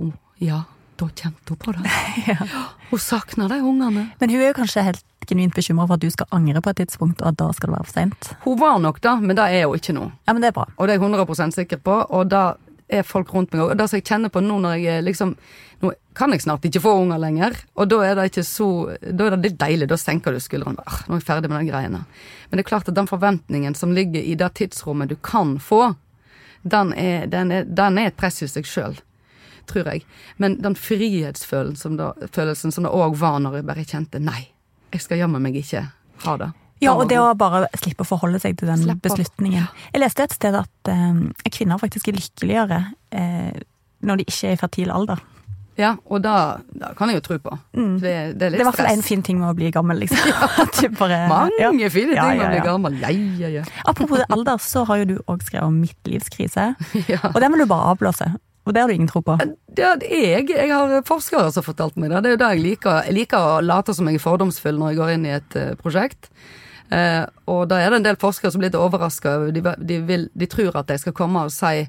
ja, 0.44 0.66
da 1.00 1.08
kjente 1.08 1.56
hun 1.56 1.62
på 1.64 1.76
det. 1.78 1.88
Ja. 2.26 2.48
Hun 2.90 3.00
savna 3.00 3.48
de 3.52 3.62
ungene. 3.62 4.10
Men 4.20 4.32
hun 4.32 4.42
er 4.42 4.52
jo 4.52 4.60
kanskje 4.60 4.84
helt 4.86 5.06
genuint 5.30 5.56
bekymra 5.56 5.88
for 5.88 5.98
at 5.98 6.04
du 6.04 6.12
skal 6.14 6.30
angre 6.36 6.62
på 6.62 6.72
et 6.72 6.84
tidspunkt, 6.84 7.24
og 7.24 7.32
at 7.32 7.40
da 7.40 7.48
skal 7.56 7.72
det 7.72 7.78
være 7.78 7.88
for 7.88 7.96
seint. 7.96 8.30
Hun 8.44 8.60
var 8.60 8.78
nok 8.84 9.02
det, 9.02 9.16
men 9.24 9.40
det 9.40 9.48
er 9.56 9.66
hun 9.66 9.80
ikke 9.80 9.96
nå. 9.96 10.06
Ja, 10.28 10.36
men 10.36 10.44
det 10.44 10.52
er 10.52 10.58
bra. 10.60 10.68
Og 10.76 10.88
det 10.88 10.96
er 10.96 11.02
jeg 11.02 11.16
100% 11.16 11.58
sikker 11.58 11.82
på, 11.86 11.98
og 12.12 12.30
da 12.32 12.44
er 12.88 13.06
folk 13.06 13.34
rundt 13.34 13.54
meg. 13.54 13.64
Og 13.64 13.78
det 13.78 13.88
som 13.90 14.00
jeg 14.00 14.06
kjenner 14.08 14.32
på 14.34 14.44
nå 14.44 14.60
når 14.62 14.78
jeg 14.78 15.00
er 15.00 15.06
liksom 15.06 15.38
Nå 15.84 15.90
kan 16.16 16.32
jeg 16.32 16.46
snart 16.46 16.64
ikke 16.64 16.80
få 16.80 16.94
unger 17.02 17.20
lenger, 17.20 17.58
og 17.76 17.90
da 17.92 17.98
er 18.08 18.14
det 18.16 18.30
ikke 18.30 18.46
så 18.48 18.68
Da 19.04 19.26
er 19.26 19.34
det 19.36 19.50
litt 19.50 19.58
deilig, 19.60 19.90
da 19.92 19.98
senker 20.00 20.32
du 20.32 20.40
skuldrene. 20.40 20.80
Nå 20.80 21.18
er 21.18 21.20
jeg 21.20 21.28
ferdig 21.28 21.52
med 21.52 21.66
de 21.66 21.72
greiene. 21.74 22.00
Men 22.48 22.58
det 22.58 22.64
er 22.64 22.70
klart 22.70 22.88
at 22.88 22.96
den 22.96 23.10
forventningen 23.12 23.76
som 23.76 23.92
ligger 23.94 24.24
i 24.24 24.38
det 24.40 24.54
tidsrommet 24.56 25.12
du 25.12 25.18
kan 25.20 25.58
få, 25.60 25.94
den 26.64 26.94
er, 26.94 27.28
den 27.28 27.52
er, 27.52 27.68
den 27.68 28.00
er 28.00 28.10
et 28.10 28.18
press 28.18 28.40
i 28.42 28.50
seg 28.50 28.66
sjøl. 28.70 28.96
Tror 29.68 29.92
jeg. 29.92 30.06
Men 30.38 30.62
den 30.64 30.78
frihetsfølelsen 30.80 32.00
som 32.72 32.88
det 32.88 32.96
òg 32.96 33.20
var 33.20 33.42
når 33.44 33.60
jeg 33.60 33.68
bare 33.68 33.86
kjente 33.86 34.24
nei, 34.24 34.46
jeg 34.96 35.04
skal 35.04 35.26
jammen 35.26 35.44
meg 35.44 35.60
ikke 35.60 35.90
ha 36.24 36.38
det. 36.40 36.54
Ja, 36.84 36.94
og 36.94 37.08
det 37.10 37.18
å 37.22 37.30
bare 37.40 37.68
slippe 37.80 38.04
å 38.04 38.08
forholde 38.10 38.40
seg 38.44 38.58
til 38.60 38.68
den 38.68 38.82
Slippe 38.84 39.08
å- 39.10 39.16
beslutningen. 39.16 39.68
Jeg 39.94 40.02
leste 40.02 40.24
et 40.28 40.34
sted 40.36 40.56
at 40.60 40.92
eh, 40.92 41.22
kvinner 41.56 41.80
faktisk 41.80 42.10
er 42.12 42.18
lykkeligere 42.20 42.82
eh, 43.16 43.56
når 44.06 44.18
de 44.22 44.26
ikke 44.28 44.50
er 44.52 44.58
i 44.58 44.60
fertil 44.60 44.92
alder. 44.92 45.22
Ja, 45.76 45.94
og 46.08 46.22
da, 46.24 46.62
da 46.72 46.94
kan 46.96 47.10
jeg 47.12 47.18
jo 47.18 47.24
tro 47.26 47.38
på. 47.44 47.52
Det, 47.76 48.00
det 48.00 48.12
er 48.16 48.34
Det 48.40 48.52
litt 48.54 48.60
er 48.60 48.64
i 48.64 48.68
hvert 48.70 48.78
fall 48.78 48.88
stress. 48.94 49.08
fin 49.10 49.24
ting 49.28 49.40
med 49.42 49.50
å 49.50 49.56
bli 49.58 49.72
gammel, 49.76 49.98
liksom. 50.06 50.20
Bare, 51.02 51.18
Mange 51.28 51.58
ja. 51.60 51.90
fine 51.92 52.14
ting 52.14 52.20
Ja, 52.20 52.28
med 52.32 52.46
å 52.46 52.52
bli 52.54 52.62
gammel. 52.64 52.96
Ja, 53.02 53.10
ja, 53.44 53.50
ja. 53.58 53.64
Apropos 53.92 54.24
alder, 54.32 54.60
så 54.64 54.86
har 54.88 55.02
jo 55.04 55.06
du 55.10 55.16
òg 55.28 55.44
skrevet 55.44 55.68
om 55.68 55.80
midtlivskrise. 55.84 56.70
ja. 57.12 57.20
Og 57.34 57.40
den 57.44 57.52
vil 57.56 57.66
du 57.66 57.68
bare 57.72 57.92
avblåse. 57.92 58.30
Og 58.66 58.74
det 58.74 58.82
har 58.82 58.88
du 58.90 58.96
ingen 58.96 59.12
tro 59.12 59.20
på. 59.22 59.36
Det 59.76 59.84
er 59.84 60.00
jeg. 60.08 60.48
Jeg 60.50 60.72
har 60.72 60.96
forskere 61.06 61.52
som 61.52 61.60
har 61.62 61.68
fortalt 61.68 62.00
meg 62.02 62.10
det. 62.16 62.24
Det 62.24 62.32
er 62.32 62.38
jo 62.38 62.40
det 62.46 62.52
jeg 62.56 62.64
liker. 62.70 63.02
Jeg 63.10 63.18
liker 63.20 63.44
å 63.52 63.60
late 63.62 63.94
som 63.94 64.08
jeg 64.10 64.18
er 64.18 64.24
fordomsfull 64.24 64.80
når 64.80 64.94
jeg 64.96 65.02
går 65.04 65.12
inn 65.18 65.28
i 65.28 65.34
et 65.36 65.60
eh, 65.60 65.74
prosjekt. 65.84 66.32
Eh, 66.96 67.24
og 67.52 67.66
da 67.72 67.80
er 67.84 67.90
det 67.92 67.98
en 68.02 68.06
del 68.12 68.20
forskere 68.22 68.52
som 68.54 68.62
blir 68.62 68.70
litt 68.72 68.80
overraska. 68.80 69.38
De, 69.52 69.62
de, 69.90 69.98
vil- 70.08 70.30
de 70.34 70.48
tror 70.52 70.78
at 70.80 70.94
jeg 70.94 71.02
skal 71.04 71.16
komme 71.18 71.48
og 71.48 71.52
si 71.52 71.88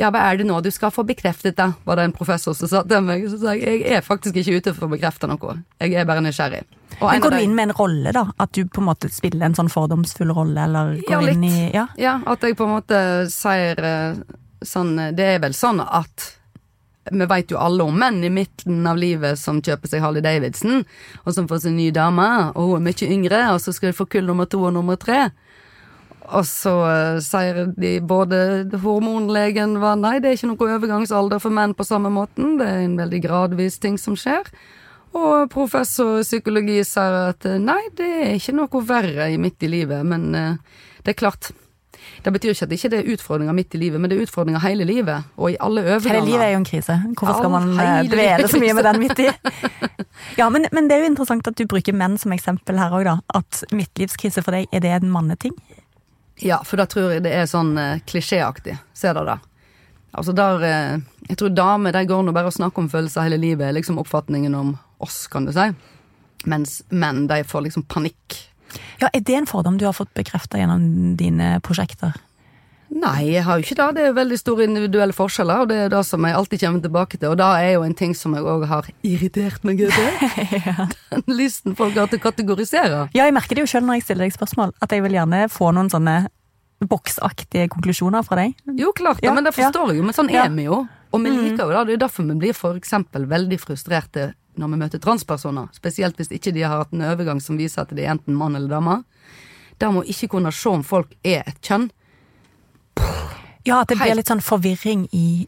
ja, 0.00 0.08
hva 0.10 0.22
er 0.32 0.38
det 0.40 0.46
nå 0.48 0.56
du 0.64 0.70
skal 0.72 0.90
få 0.90 1.02
bekreftet, 1.06 1.54
da? 1.58 1.66
Var 1.84 1.98
det 2.00 2.04
en 2.08 2.14
professor 2.16 2.54
som 2.56 2.66
sa 2.70 2.80
til 2.88 3.02
meg. 3.04 3.26
Så 3.28 3.36
sa 3.42 3.52
jeg 3.54 3.82
jeg 3.84 3.92
er 3.98 4.00
faktisk 4.02 4.38
ikke 4.40 4.56
ute 4.56 4.72
for 4.74 4.88
å 4.88 4.90
bekrefte 4.94 5.28
noe. 5.28 5.58
Jeg 5.84 5.92
er 6.00 6.06
bare 6.08 6.22
nysgjerrig. 6.24 6.62
Men 7.02 7.20
går 7.22 7.34
du 7.36 7.38
inn 7.44 7.54
med 7.54 7.68
en 7.68 7.74
rolle, 7.76 8.10
da? 8.16 8.24
At 8.40 8.54
du 8.56 8.64
på 8.72 8.80
en 8.80 8.88
måte 8.88 9.10
spiller 9.12 9.44
en 9.46 9.54
sånn 9.58 9.70
fordomsfull 9.70 10.32
rolle, 10.34 10.64
eller 10.64 10.96
går 11.04 11.12
Ja, 11.12 11.20
litt. 11.28 11.36
inn 11.36 11.44
i 11.44 11.70
Ja. 11.76 11.86
Ja, 12.00 12.14
at 12.26 12.40
jeg 12.48 12.56
på 12.56 12.64
en 12.66 12.74
måte 12.80 13.02
sier 13.30 13.78
eh, 13.84 14.16
sånn 14.64 14.96
Det 15.14 15.28
er 15.36 15.38
vel 15.44 15.52
sånn 15.54 15.80
at 15.84 16.30
vi 17.10 17.26
veit 17.26 17.50
jo 17.50 17.58
alle 17.58 17.84
om 17.84 17.96
menn 17.98 18.22
i 18.24 18.30
midten 18.30 18.86
av 18.86 18.98
livet 19.00 19.40
som 19.40 19.58
kjøper 19.64 19.90
seg 19.90 20.04
Harley 20.04 20.22
Davidson, 20.22 20.84
og 21.24 21.34
som 21.34 21.48
får 21.50 21.64
seg 21.64 21.74
ny 21.74 21.90
dame, 21.94 22.28
og 22.54 22.68
hun 22.68 22.76
er 22.78 22.84
mye 22.90 23.08
yngre, 23.10 23.40
og 23.54 23.62
så 23.64 23.74
skal 23.74 23.90
de 23.90 23.98
få 23.98 24.06
kull 24.12 24.28
nummer 24.28 24.46
to 24.50 24.62
og 24.62 24.74
nummer 24.76 25.00
tre. 25.00 25.30
Og 26.32 26.46
så 26.46 26.72
uh, 26.86 27.18
sier 27.22 27.64
de 27.74 27.96
både 28.06 28.68
hormonlegen 28.84 29.74
var 29.82 29.98
nei, 30.00 30.18
det 30.22 30.30
er 30.30 30.38
ikke 30.38 30.52
noe 30.52 30.76
overgangsalder 30.76 31.42
for 31.42 31.54
menn 31.54 31.74
på 31.76 31.86
samme 31.86 32.12
måten, 32.14 32.54
det 32.60 32.68
er 32.68 32.84
en 32.84 33.00
veldig 33.00 33.20
gradvis 33.24 33.80
ting 33.82 33.98
som 34.00 34.16
skjer. 34.18 34.46
Og 35.18 35.50
professor 35.52 36.22
psykologi 36.24 36.78
sier 36.88 37.18
at 37.34 37.44
eh, 37.44 37.58
nei, 37.60 37.82
det 37.98 38.06
er 38.22 38.30
ikke 38.38 38.54
noe 38.56 38.84
verre 38.88 39.26
midt 39.42 39.66
i 39.66 39.68
livet, 39.68 40.06
men 40.08 40.30
uh, 40.32 40.86
det 41.02 41.12
er 41.12 41.18
klart. 41.18 41.50
Det 42.24 42.32
betyr 42.34 42.54
ikke 42.54 42.66
at 42.66 42.72
det 42.72 42.78
ikke 42.78 42.98
er 43.00 43.10
utfordringer 43.14 43.56
midt 43.56 43.74
i 43.74 43.80
livet, 43.82 44.00
men 44.00 44.10
det 44.10 44.18
er 44.18 44.26
utfordringer 44.26 44.62
hele 44.64 44.86
livet, 44.88 45.28
og 45.36 45.52
i 45.52 45.56
alle 45.60 45.84
overganger. 45.84 46.08
Hele 46.14 46.26
livet 46.30 46.46
er 46.46 46.54
jo 46.54 46.60
en 46.62 46.68
krise. 46.68 46.98
Hvorfor 47.18 47.38
skal 47.40 47.52
man 47.54 47.68
eh, 47.82 48.00
dvele 48.12 48.48
så 48.48 48.60
mye 48.62 48.74
med 48.78 48.88
den 48.88 49.02
midt 49.02 49.22
i? 49.26 49.30
Ja, 50.36 50.46
men, 50.52 50.66
men 50.72 50.88
det 50.88 50.96
er 50.96 51.04
jo 51.04 51.10
interessant 51.10 51.46
at 51.48 51.56
du 51.58 51.64
bruker 51.68 51.94
menn 51.96 52.18
som 52.20 52.32
eksempel 52.34 52.78
her 52.78 52.92
òg, 52.94 53.06
da. 53.08 53.14
At 53.34 53.62
midtlivskrise 53.74 54.44
for 54.44 54.54
deg, 54.54 54.68
er 54.72 54.84
det 54.84 54.92
en 54.94 55.10
manneting? 55.12 55.54
Ja, 56.42 56.60
for 56.66 56.80
da 56.80 56.86
tror 56.90 57.14
jeg 57.14 57.24
det 57.26 57.32
er 57.36 57.48
sånn 57.50 57.74
eh, 57.80 58.02
klisjéaktig. 58.08 58.76
Ser 58.96 59.16
dere 59.18 59.34
det? 59.34 59.48
Altså 60.12 60.34
der 60.36 60.64
eh, 60.68 61.00
Jeg 61.30 61.38
tror 61.40 61.54
damer 61.56 61.94
de 61.96 62.04
går 62.08 62.24
nå 62.26 62.34
bare 62.36 62.50
og 62.50 62.56
snakker 62.56 62.84
om 62.84 62.90
følelser 62.92 63.26
hele 63.28 63.40
livet, 63.40 63.72
liksom 63.76 64.00
oppfatningen 64.02 64.54
om 64.54 64.74
oss, 65.02 65.24
kan 65.32 65.46
du 65.48 65.52
si. 65.54 65.68
Mens 66.50 66.80
menn, 66.90 67.26
de 67.30 67.42
får 67.46 67.66
liksom 67.68 67.86
panikk. 67.90 68.38
Ja, 69.00 69.08
Er 69.12 69.20
det 69.20 69.34
en 69.36 69.46
fordom 69.46 69.78
du 69.78 69.84
har 69.84 69.96
fått 69.96 70.12
bekrefta 70.14 70.58
gjennom 70.60 71.16
dine 71.16 71.58
prosjekter? 71.60 72.14
Nei, 72.92 73.32
jeg 73.32 73.42
har 73.46 73.56
jo 73.56 73.64
ikke 73.64 73.76
det. 73.78 73.86
Det 73.96 74.02
er 74.04 74.12
veldig 74.12 74.36
store 74.36 74.64
individuelle 74.68 75.14
forskjeller, 75.16 75.62
og 75.64 75.68
det 75.70 75.78
er 75.86 75.88
det 75.88 76.02
som 76.04 76.26
jeg 76.28 76.36
alltid 76.36 76.60
kommer 76.60 76.82
tilbake 76.84 77.16
til. 77.18 77.30
Og 77.32 77.38
det 77.40 77.46
er 77.64 77.70
jo 77.72 77.86
en 77.86 77.94
ting 77.96 78.12
som 78.14 78.34
jeg 78.36 78.44
òg 78.44 78.66
har 78.68 78.90
irritert 79.02 79.64
meg 79.64 79.80
over. 79.86 80.10
Den 81.14 81.24
listen 81.40 81.76
folk 81.78 81.96
har 81.96 82.10
til 82.12 82.20
å 82.20 82.24
kategorisere. 82.26 83.06
Ja, 83.16 83.24
jeg 83.24 83.32
merker 83.32 83.56
det 83.56 83.64
jo 83.64 83.70
sjøl 83.72 83.86
når 83.88 84.00
jeg 84.00 84.06
stiller 84.10 84.28
deg 84.28 84.36
spørsmål, 84.36 84.74
at 84.84 84.92
jeg 84.92 85.04
vil 85.06 85.16
gjerne 85.16 85.46
få 85.52 85.72
noen 85.72 85.88
sånne 85.92 86.18
boksaktige 86.82 87.70
konklusjoner 87.72 88.24
fra 88.26 88.42
deg. 88.42 88.54
Jo, 88.76 88.92
klart 88.96 89.22
det, 89.22 89.28
Ja, 89.28 89.32
men 89.34 89.46
det 89.46 89.54
forstår 89.56 89.92
jeg 89.92 90.02
jo. 90.02 90.06
Men 90.10 90.16
sånn 90.18 90.30
Ja. 90.30 90.44
er 90.44 90.50
vi 90.50 90.64
jo. 90.68 90.86
Og 91.12 91.20
vi 91.24 91.30
liker 91.30 91.64
jo 91.64 91.72
det. 91.72 91.86
Det 91.86 91.94
er 91.94 92.06
derfor 92.08 92.24
vi 92.28 92.34
blir 92.40 92.52
for 92.56 92.74
eksempel 92.74 93.26
veldig 93.28 93.58
frustrerte 93.60 94.34
når 94.60 94.72
vi 94.72 94.80
møter 94.82 95.02
transpersoner. 95.02 95.70
Spesielt 95.76 96.18
hvis 96.20 96.32
ikke 96.34 96.52
de 96.54 96.64
har 96.66 96.84
hatt 96.84 96.92
en 96.94 97.04
overgang 97.06 97.40
som 97.40 97.58
viser 97.60 97.84
at 97.84 97.92
de 97.94 98.04
er 98.04 98.12
enten 98.14 98.36
mann 98.36 98.56
eller 98.58 98.72
dame. 98.72 99.00
Da 99.80 99.90
må 99.90 100.04
ikke 100.04 100.34
kunne 100.36 100.52
se 100.54 100.70
om 100.70 100.84
folk 100.86 101.14
er 101.24 101.44
et 101.46 101.60
kjønn. 101.64 101.88
Ja, 103.64 103.82
at 103.82 103.92
det 103.92 104.00
blir 104.00 104.16
litt 104.18 104.30
sånn 104.30 104.42
forvirring 104.44 105.06
i 105.14 105.46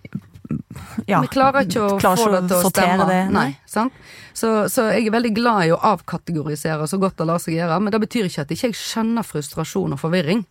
ja, 1.07 1.21
vi 1.23 1.31
klarer 1.33 1.67
ikke 1.67 1.83
å 1.83 1.97
klarer 2.01 2.21
få 2.21 2.31
det 2.35 2.41
til 2.51 2.57
å 2.59 2.71
stemme. 2.71 3.07
Det, 3.09 3.19
Nei, 3.35 3.47
sant? 3.71 3.95
Så, 4.37 4.51
så 4.73 4.89
jeg 4.93 5.07
er 5.09 5.15
veldig 5.15 5.33
glad 5.37 5.69
i 5.69 5.73
å 5.75 5.79
avkategorisere 5.93 6.89
så 6.91 6.99
godt 7.03 7.21
det 7.21 7.29
lar 7.29 7.43
seg 7.43 7.59
gjøre, 7.59 7.79
men 7.83 7.95
det 7.95 8.01
betyr 8.03 8.29
ikke 8.29 8.45
at 8.45 8.53
jeg 8.53 8.61
ikke 8.61 8.81
skjønner 8.81 9.27
frustrasjon 9.27 9.97
og 9.97 10.01
forvirring. 10.03 10.45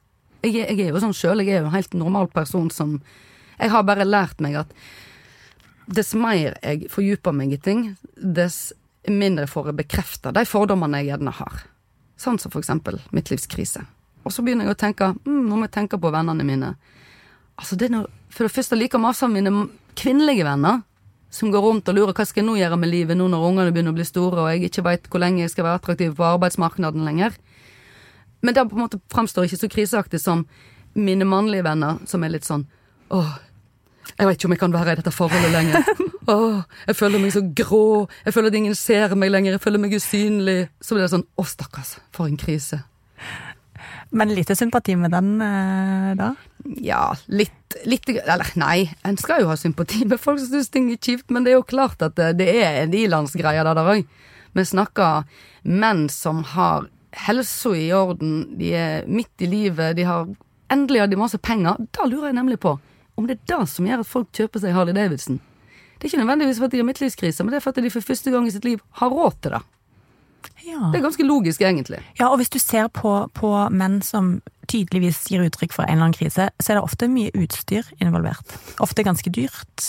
Jeg, 0.44 0.56
jeg 0.64 0.80
er 0.88 0.92
jo 0.92 1.02
sånn 1.04 1.16
sjøl, 1.16 1.44
jeg 1.44 1.58
er 1.58 1.64
jo 1.64 1.72
en 1.72 1.78
helt 1.78 1.96
normal 1.96 2.28
person 2.32 2.72
som 2.74 2.98
Jeg 3.54 3.70
har 3.70 3.84
bare 3.86 4.04
lært 4.04 4.42
meg 4.42 4.58
at 4.60 4.72
dess 5.86 6.14
mer 6.16 6.58
jeg 6.62 6.88
fordyper 6.92 7.36
meg 7.36 7.54
i 7.56 7.60
ting, 7.62 7.84
dess 8.16 8.72
mindre 9.10 9.48
får 9.50 9.72
jeg 9.72 9.80
bekrefta 9.82 10.32
de 10.36 10.46
fordommene 10.48 11.02
jeg 11.02 11.12
gjerne 11.12 11.34
har. 11.40 11.66
Sånn 12.20 12.40
som 12.40 12.54
for 12.54 12.64
eksempel 12.64 13.02
mitt 13.12 13.32
livs 13.34 13.50
krise. 13.52 13.84
Og 14.24 14.32
så 14.32 14.44
begynner 14.46 14.70
jeg 14.70 14.78
å 14.78 14.80
tenke 14.80 15.12
mm, 15.14 15.42
nå 15.50 15.58
må 15.58 15.68
jeg 15.68 15.76
tenke 15.76 16.00
på 16.00 16.12
vennene 16.14 16.46
mine. 16.48 16.74
Altså 17.60 17.76
det 17.80 17.90
er 17.90 17.98
noe, 17.98 18.10
For 18.34 18.48
det 18.48 18.56
første 18.56 18.78
liker 18.80 19.02
masse 19.02 19.26
av 19.26 19.34
mine 19.34 19.52
kvinnelige 20.00 20.46
venner 20.48 20.82
som 21.34 21.52
går 21.54 21.62
rundt 21.66 21.90
og 21.90 21.98
lurer 21.98 22.14
hva 22.14 22.26
skal 22.26 22.42
jeg 22.42 22.48
nå 22.48 22.56
gjøre 22.58 22.78
med 22.82 22.90
livet 22.90 23.18
nå 23.18 23.28
når 23.30 23.46
ungene 23.48 23.74
begynner 23.74 23.94
å 23.94 23.98
bli 23.98 24.06
store 24.06 24.42
og 24.42 24.50
jeg 24.52 24.70
ikke 24.70 24.86
veit 24.86 25.10
hvor 25.10 25.22
lenge 25.22 25.44
jeg 25.44 25.54
skal 25.54 25.68
være 25.68 25.82
attraktiv 25.82 26.16
på 26.18 26.26
arbeidsmarkedet 26.28 27.06
lenger. 27.06 27.36
Men 28.42 28.56
det 28.56 28.66
på 28.70 28.78
en 28.78 28.84
måte 28.86 29.02
framstår 29.14 29.48
ikke 29.48 29.62
så 29.64 29.70
kriseaktig 29.72 30.22
som 30.22 30.46
mine 30.94 31.26
mannlige 31.26 31.66
venner 31.66 32.02
som 32.10 32.24
er 32.26 32.34
litt 32.36 32.46
sånn 32.46 32.68
åh, 33.14 33.34
jeg 34.18 34.28
vet 34.28 34.38
ikke 34.38 34.50
om 34.50 34.56
jeg 34.56 34.62
kan 34.62 34.76
være 34.76 34.94
i 34.94 35.00
dette 35.00 35.14
forholdet 35.14 35.54
lenger. 35.54 35.88
Åh, 36.34 36.62
jeg 36.88 36.96
føler 36.96 37.22
meg 37.22 37.34
så 37.36 37.42
grå, 37.56 38.08
jeg 38.26 38.36
føler 38.36 38.52
at 38.54 38.60
ingen 38.60 38.78
ser 38.78 39.16
meg 39.20 39.34
lenger, 39.34 39.58
jeg 39.58 39.64
føler 39.64 39.82
meg 39.82 39.96
usynlig. 39.98 40.60
Så 40.84 40.96
blir 40.96 41.06
det 41.06 41.14
sånn 41.14 41.28
å 41.40 41.46
stakkars, 41.48 41.98
for 42.16 42.30
en 42.30 42.40
krise. 42.40 42.84
Men 44.14 44.34
lite 44.36 44.56
sympati 44.56 44.96
med 44.96 45.12
den 45.12 45.42
eh, 45.42 46.12
da? 46.20 46.34
Ja, 46.80 47.16
litt, 47.28 47.76
litt 47.90 48.08
Eller 48.14 48.52
nei, 48.62 48.86
en 49.04 49.18
skal 49.20 49.42
jo 49.42 49.50
ha 49.50 49.58
sympati 49.60 50.06
med 50.06 50.22
folk 50.22 50.40
som 50.40 50.54
syns 50.54 50.70
ting 50.72 50.92
er 50.94 51.02
kjipt, 51.02 51.34
men 51.34 51.44
det 51.44 51.54
er 51.54 51.58
jo 51.58 51.66
klart 51.68 52.06
at 52.06 52.16
det, 52.20 52.36
det 52.40 52.48
er 52.62 52.84
en 52.84 52.94
ilandsgreie 52.94 53.66
der 53.66 53.82
òg. 53.82 54.06
Vi 54.54 54.66
snakker 54.70 55.26
menn 55.66 56.06
som 56.14 56.44
har 56.54 56.88
helsa 57.26 57.74
i 57.78 57.90
orden, 57.96 58.54
de 58.60 58.72
er 58.78 59.10
midt 59.10 59.44
i 59.44 59.50
livet, 59.50 59.98
de 59.98 60.08
har 60.08 60.30
Endelig 60.72 61.04
har 61.04 61.10
de 61.12 61.18
masse 61.20 61.38
penger. 61.38 61.76
Da 61.94 62.08
lurer 62.10 62.32
jeg 62.32 62.38
nemlig 62.40 62.56
på 62.64 62.72
om 63.16 63.28
det 63.28 63.38
er 63.38 63.50
det 63.54 63.70
som 63.70 63.88
gjør 63.88 64.04
at 64.04 64.10
folk 64.10 64.32
kjøper 64.34 64.64
seg 64.64 64.74
Harley 64.76 64.96
Davidson. 64.98 65.40
Det 65.98 66.08
er 66.08 66.12
ikke 66.12 66.24
nødvendigvis 66.24 66.60
fordi 66.60 66.78
de 66.78 66.82
har 66.82 66.88
midtlivskrise, 66.90 67.44
men 67.44 67.54
det 67.54 67.60
er 67.60 67.66
fordi 67.68 67.86
de 67.86 67.92
for 67.94 68.06
første 68.06 68.32
gang 68.34 68.48
i 68.48 68.52
sitt 68.52 68.66
liv 68.66 68.82
har 69.00 69.14
råd 69.14 69.38
til 69.42 69.56
det. 69.56 69.62
Ja. 70.64 70.90
Det 70.92 71.00
er 71.00 71.04
ganske 71.06 71.24
logisk, 71.24 71.62
egentlig. 71.62 72.00
ja, 72.20 72.28
og 72.28 72.38
hvis 72.40 72.50
du 72.50 72.60
ser 72.60 72.88
på, 72.88 73.12
på 73.34 73.52
menn 73.72 74.02
som 74.04 74.42
tydeligvis 74.68 75.26
gir 75.32 75.44
uttrykk 75.46 75.76
for 75.76 75.84
en 75.84 75.96
eller 75.96 76.10
annen 76.10 76.18
krise, 76.18 76.50
så 76.60 76.72
er 76.72 76.80
det 76.80 76.84
ofte 76.84 77.08
mye 77.12 77.32
utstyr 77.36 77.88
involvert. 78.04 78.56
Ofte 78.84 79.04
ganske 79.04 79.32
dyrt. 79.32 79.86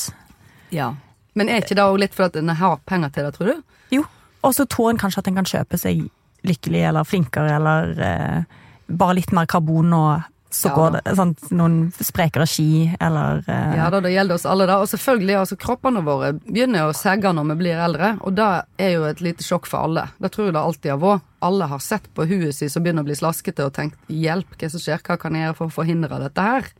Ja. 0.74 0.94
Men 1.34 1.48
er 1.48 1.62
ikke 1.62 1.78
det 1.78 1.86
òg 1.86 1.98
litt 2.02 2.14
fordi 2.14 2.42
en 2.42 2.54
har 2.54 2.78
penger 2.86 3.10
til 3.14 3.26
det, 3.26 3.32
tror 3.34 3.50
du? 3.50 3.62
Jo, 3.94 4.04
og 4.44 4.54
så 4.54 4.66
tror 4.70 4.92
en 4.92 5.00
kanskje 5.00 5.22
at 5.22 5.30
en 5.30 5.40
kan 5.40 5.48
kjøpe 5.48 5.78
seg 5.80 6.04
lykkelig 6.44 6.82
eller 6.90 7.08
flinkere 7.08 7.56
eller 7.56 7.94
eh, 8.04 8.62
bare 8.86 9.16
litt 9.18 9.32
mer 9.34 9.48
karbon 9.50 9.94
og 9.96 10.26
så 10.54 10.68
Ja. 10.70 10.74
går 10.76 10.90
det 10.94 11.16
sånn, 11.18 11.32
noen 11.50 11.76
sprekere 11.98 12.46
ski 12.46 12.94
eller 13.02 13.42
eh, 13.50 13.72
Ja 13.76 13.88
da, 13.90 13.98
det 14.04 14.12
gjelder 14.14 14.36
oss 14.38 14.44
alle 14.46 14.68
da. 14.70 14.76
Og 14.78 14.86
selvfølgelig, 14.86 15.34
altså 15.40 15.56
kroppene 15.58 16.02
våre 16.06 16.28
begynner 16.38 16.86
å 16.86 16.94
segge 16.94 17.32
når 17.34 17.48
vi 17.50 17.56
blir 17.64 17.80
eldre, 17.82 18.12
og 18.22 18.36
det 18.38 18.46
er 18.78 18.92
jo 18.94 19.04
et 19.08 19.20
lite 19.24 19.42
sjokk 19.42 19.66
for 19.66 19.88
alle. 19.88 20.04
Det 20.22 20.30
tror 20.30 20.46
jeg 20.46 20.54
det 20.54 20.62
alltid 20.62 20.90
har 20.94 21.00
vært. 21.02 21.26
Alle 21.42 21.66
har 21.72 21.82
sett 21.82 22.06
på 22.14 22.26
huet 22.30 22.54
sitt 22.54 22.70
som 22.72 22.84
begynner 22.86 23.02
å 23.02 23.08
bli 23.10 23.16
slaskete 23.18 23.66
og 23.66 23.72
tenkt 23.74 23.98
'hjelp, 24.08 24.54
hva 24.56 24.70
som 24.70 24.80
skjer, 24.80 25.02
hva 25.02 25.18
kan 25.18 25.34
jeg 25.34 25.42
gjøre 25.48 25.56
for 25.58 25.66
å 25.66 25.76
forhindre 25.82 26.20
dette 26.22 26.40
her'? 26.40 26.70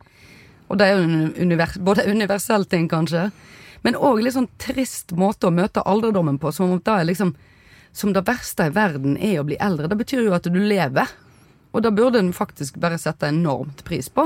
Og 0.69 0.77
det 0.79 0.87
er 0.87 0.95
jo 0.95 1.03
en 1.03 1.33
univers, 1.35 1.75
både 1.77 2.07
universell 2.15 2.63
ting, 2.65 2.87
kanskje, 2.87 3.31
men 3.83 3.93
òg 3.99 4.23
litt 4.23 4.33
sånn 4.33 4.47
trist 4.57 5.11
måte 5.13 5.47
å 5.47 5.53
møte 5.53 5.83
alderdommen 5.85 6.39
på, 6.39 6.51
som 6.55 6.71
om 6.71 6.79
det 6.79 6.87
er 6.87 7.03
liksom 7.11 7.35
Som 7.95 8.11
det 8.11 8.25
verste 8.27 8.65
i 8.67 8.69
verden 8.75 9.15
er 9.15 9.39
å 9.39 9.45
bli 9.47 9.55
eldre. 9.55 9.87
Det 9.87 9.95
betyr 9.95 10.25
jo 10.25 10.33
at 10.35 10.43
du 10.43 10.57
lever. 10.59 11.07
Og 11.75 11.81
det 11.83 11.91
burde 11.97 12.19
en 12.23 12.33
faktisk 12.35 12.77
bare 12.79 12.97
sette 13.01 13.27
enormt 13.27 13.83
pris 13.87 14.07
på. 14.09 14.23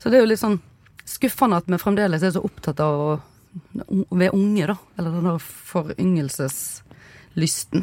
Så 0.00 0.08
det 0.10 0.16
er 0.18 0.22
jo 0.24 0.30
litt 0.32 0.40
sånn 0.42 0.60
skuffende 1.04 1.56
at 1.60 1.66
vi 1.68 1.78
fremdeles 1.82 2.22
er 2.24 2.32
så 2.34 2.42
opptatt 2.46 2.80
av 2.80 2.92
å 3.02 3.10
ved 4.16 4.30
unge, 4.32 4.64
da. 4.70 4.76
Eller 4.96 5.10
den 5.12 5.26
der 5.28 5.38
foryngelseslysten. 5.42 7.82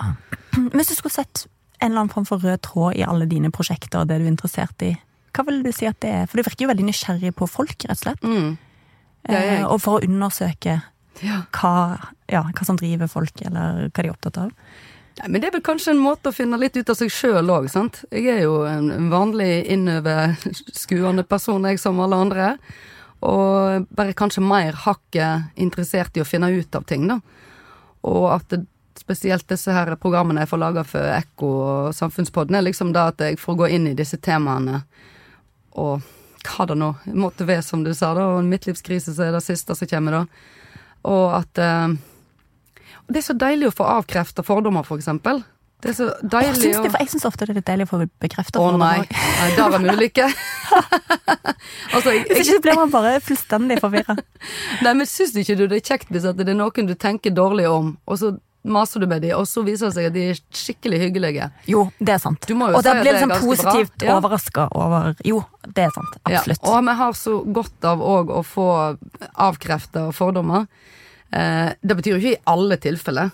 Hvis 0.74 0.90
du 0.90 0.94
skulle 0.98 1.14
sett 1.14 1.46
en 1.80 1.88
eller 1.92 2.00
annen 2.02 2.12
form 2.12 2.26
for 2.28 2.38
rød 2.44 2.60
tråd 2.66 2.98
i 3.00 3.06
alle 3.08 3.26
dine 3.30 3.50
prosjekter 3.54 3.98
og 4.02 4.08
det 4.10 4.18
du 4.20 4.24
er 4.26 4.34
interessert 4.34 4.78
i, 4.84 4.90
hva 5.32 5.42
vil 5.46 5.62
du 5.64 5.70
si 5.72 5.86
at 5.88 6.00
det 6.02 6.10
er? 6.10 6.26
For 6.28 6.36
du 6.40 6.44
virker 6.44 6.64
jo 6.66 6.70
veldig 6.72 6.88
nysgjerrig 6.90 7.32
på 7.38 7.44
folk, 7.48 7.78
rett 7.86 7.96
og 7.96 8.02
slett. 8.02 8.22
Mm. 8.26 8.50
Eh, 9.30 9.62
og 9.64 9.78
for 9.84 9.92
å 9.98 10.04
undersøke 10.04 10.74
Ja. 11.22 11.36
hva, 11.54 11.72
ja, 12.32 12.42
hva 12.42 12.64
som 12.66 12.76
driver 12.80 13.06
folk, 13.08 13.36
eller 13.46 13.88
hva 13.88 14.02
de 14.02 14.08
er 14.08 14.12
opptatt 14.14 14.38
av. 14.42 14.50
Nei, 15.20 15.28
men 15.28 15.42
det 15.42 15.50
er 15.50 15.56
vel 15.58 15.64
kanskje 15.64 15.92
en 15.92 16.00
måte 16.00 16.30
å 16.30 16.32
finne 16.32 16.56
litt 16.56 16.78
ut 16.78 16.88
av 16.88 16.96
seg 16.96 17.10
sjøl 17.12 17.50
òg, 17.52 17.66
sant. 17.68 17.98
Jeg 18.08 18.30
er 18.32 18.38
jo 18.46 18.62
en 18.64 19.10
vanlig 19.12 19.66
innoverskuende 19.68 21.26
person, 21.28 21.66
jeg 21.68 21.80
som 21.82 22.00
alle 22.00 22.16
andre. 22.24 22.46
Og 23.28 23.84
bare 23.92 24.16
kanskje 24.16 24.40
mer 24.40 24.78
hakket 24.86 25.60
interessert 25.60 26.16
i 26.16 26.22
å 26.24 26.28
finne 26.28 26.48
ut 26.54 26.78
av 26.78 26.86
ting, 26.88 27.04
da. 27.10 27.18
Og 28.08 28.30
at 28.32 28.48
det, 28.54 28.62
spesielt 28.96 29.44
disse 29.48 29.72
her 29.72 29.92
programmene 30.00 30.46
jeg 30.46 30.50
får 30.54 30.60
laga 30.62 30.86
for 30.88 31.12
Ekko 31.12 31.50
og 31.66 31.92
Samfunnspodden, 31.96 32.56
er 32.56 32.64
liksom 32.64 32.94
da 32.96 33.10
at 33.12 33.20
jeg 33.20 33.36
får 33.40 33.60
gå 33.60 33.68
inn 33.76 33.90
i 33.90 33.96
disse 33.96 34.16
temaene 34.24 34.82
og 35.80 36.06
hva 36.48 36.64
det 36.68 36.76
nå 36.80 36.94
måtte 37.12 37.44
være, 37.48 37.64
som 37.64 37.84
du 37.84 37.92
sa, 37.92 38.14
da. 38.16 38.24
Og 38.32 38.40
en 38.40 38.48
midtlivskrise 38.48 39.12
så 39.12 39.28
er 39.28 39.36
det 39.36 39.44
siste 39.44 39.76
som 39.76 39.90
kommer, 39.90 40.22
da. 40.22 40.48
Og 41.12 41.26
at 41.42 41.60
eh, 41.60 41.92
Det 43.10 43.22
er 43.22 43.26
så 43.26 43.34
deilig 43.38 43.70
å 43.70 43.74
få 43.74 43.86
avkrefta 43.98 44.44
fordommer, 44.46 44.86
for 44.86 45.00
eksempel. 45.00 45.42
Det 45.80 45.94
er 45.94 45.96
så 45.96 46.06
deilig 46.20 46.58
syns 46.60 46.76
å 46.76 46.82
det, 46.84 46.98
jeg 47.00 47.10
syns 47.14 47.24
ofte 47.24 47.46
det 47.46 47.54
er 47.54 47.56
litt 47.56 47.68
deilig 47.70 47.86
å 47.86 47.90
få 47.94 48.00
bekrefta 48.20 48.60
Å 48.60 48.72
nei. 48.76 48.98
nei, 49.08 49.46
der 49.56 49.62
er 49.64 49.80
vi 49.80 49.94
ulike. 49.96 50.26
altså, 51.94 52.12
jeg, 52.12 52.26
Hvis 52.28 52.50
ikke 52.52 52.64
blir 52.66 52.76
man 52.82 52.92
bare 52.92 53.14
fullstendig 53.24 53.80
forvirra. 53.80 54.18
nei, 54.84 54.92
men 54.92 55.08
syns 55.08 55.32
ikke 55.40 55.56
du 55.56 55.64
det 55.70 55.80
er 55.80 55.86
kjekt 55.94 56.12
hvis 56.12 56.28
det 56.28 56.46
er 56.46 56.58
noen 56.58 56.90
du 56.90 56.94
tenker 57.00 57.32
dårlig 57.32 57.66
om, 57.70 57.94
og 58.04 58.20
så 58.20 58.34
maser 58.60 59.00
du 59.00 59.08
med 59.08 59.22
dem, 59.24 59.32
og 59.38 59.48
så 59.48 59.62
viser 59.64 59.88
det 59.88 59.96
seg 59.96 60.10
at 60.10 60.16
de 60.18 60.26
er 60.34 60.40
skikkelig 60.52 61.00
hyggelige? 61.06 61.48
Jo, 61.70 61.86
det 61.96 62.18
er 62.18 62.20
sant. 62.20 62.44
Du 62.44 62.54
Og 62.60 62.82
da 62.84 62.98
blir 63.00 63.16
sånn 63.16 63.32
bra. 63.32 63.40
positivt 63.40 64.04
Ja. 64.04 64.18
overraska 64.18 64.68
over 64.76 65.14
Jo, 65.24 65.42
det 65.64 65.86
er 65.88 65.90
sant. 65.96 66.20
Absolutt. 66.28 66.60
Ja, 66.60 66.76
og 66.76 66.84
vi 66.84 66.94
har 67.00 67.12
så 67.16 67.38
godt 67.56 67.84
av 67.88 68.04
òg 68.04 68.28
å 68.28 68.44
få 68.44 68.68
avkrefta 69.32 70.12
fordommer. 70.12 70.66
Eh, 71.32 71.70
det 71.80 71.96
betyr 71.96 72.16
jo 72.16 72.20
ikke 72.20 72.36
i 72.36 72.42
alle 72.50 72.78
tilfeller. 72.82 73.30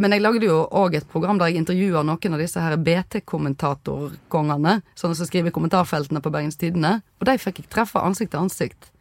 Men 0.00 0.14
jeg 0.14 0.24
lagde 0.24 0.48
jo 0.48 0.62
òg 0.74 0.96
et 0.98 1.08
program 1.08 1.38
der 1.38 1.52
jeg 1.52 1.62
intervjua 1.62 2.02
noen 2.06 2.34
av 2.34 2.40
disse 2.40 2.60
her 2.62 2.74
BT-kommentatorkongene, 2.80 4.78
sånne 4.98 5.18
som 5.18 5.28
skriver 5.28 5.52
i 5.52 5.54
kommentarfeltene 5.54 6.22
på 6.24 6.32
Bergens 6.32 6.58
Tidende, 6.58 6.96
og 7.20 7.28
de 7.28 7.36
fikk 7.38 7.60
jeg 7.62 7.70
treffe 7.72 8.02
ansikt 8.02 8.32
til 8.34 8.42
ansikt. 8.42 8.91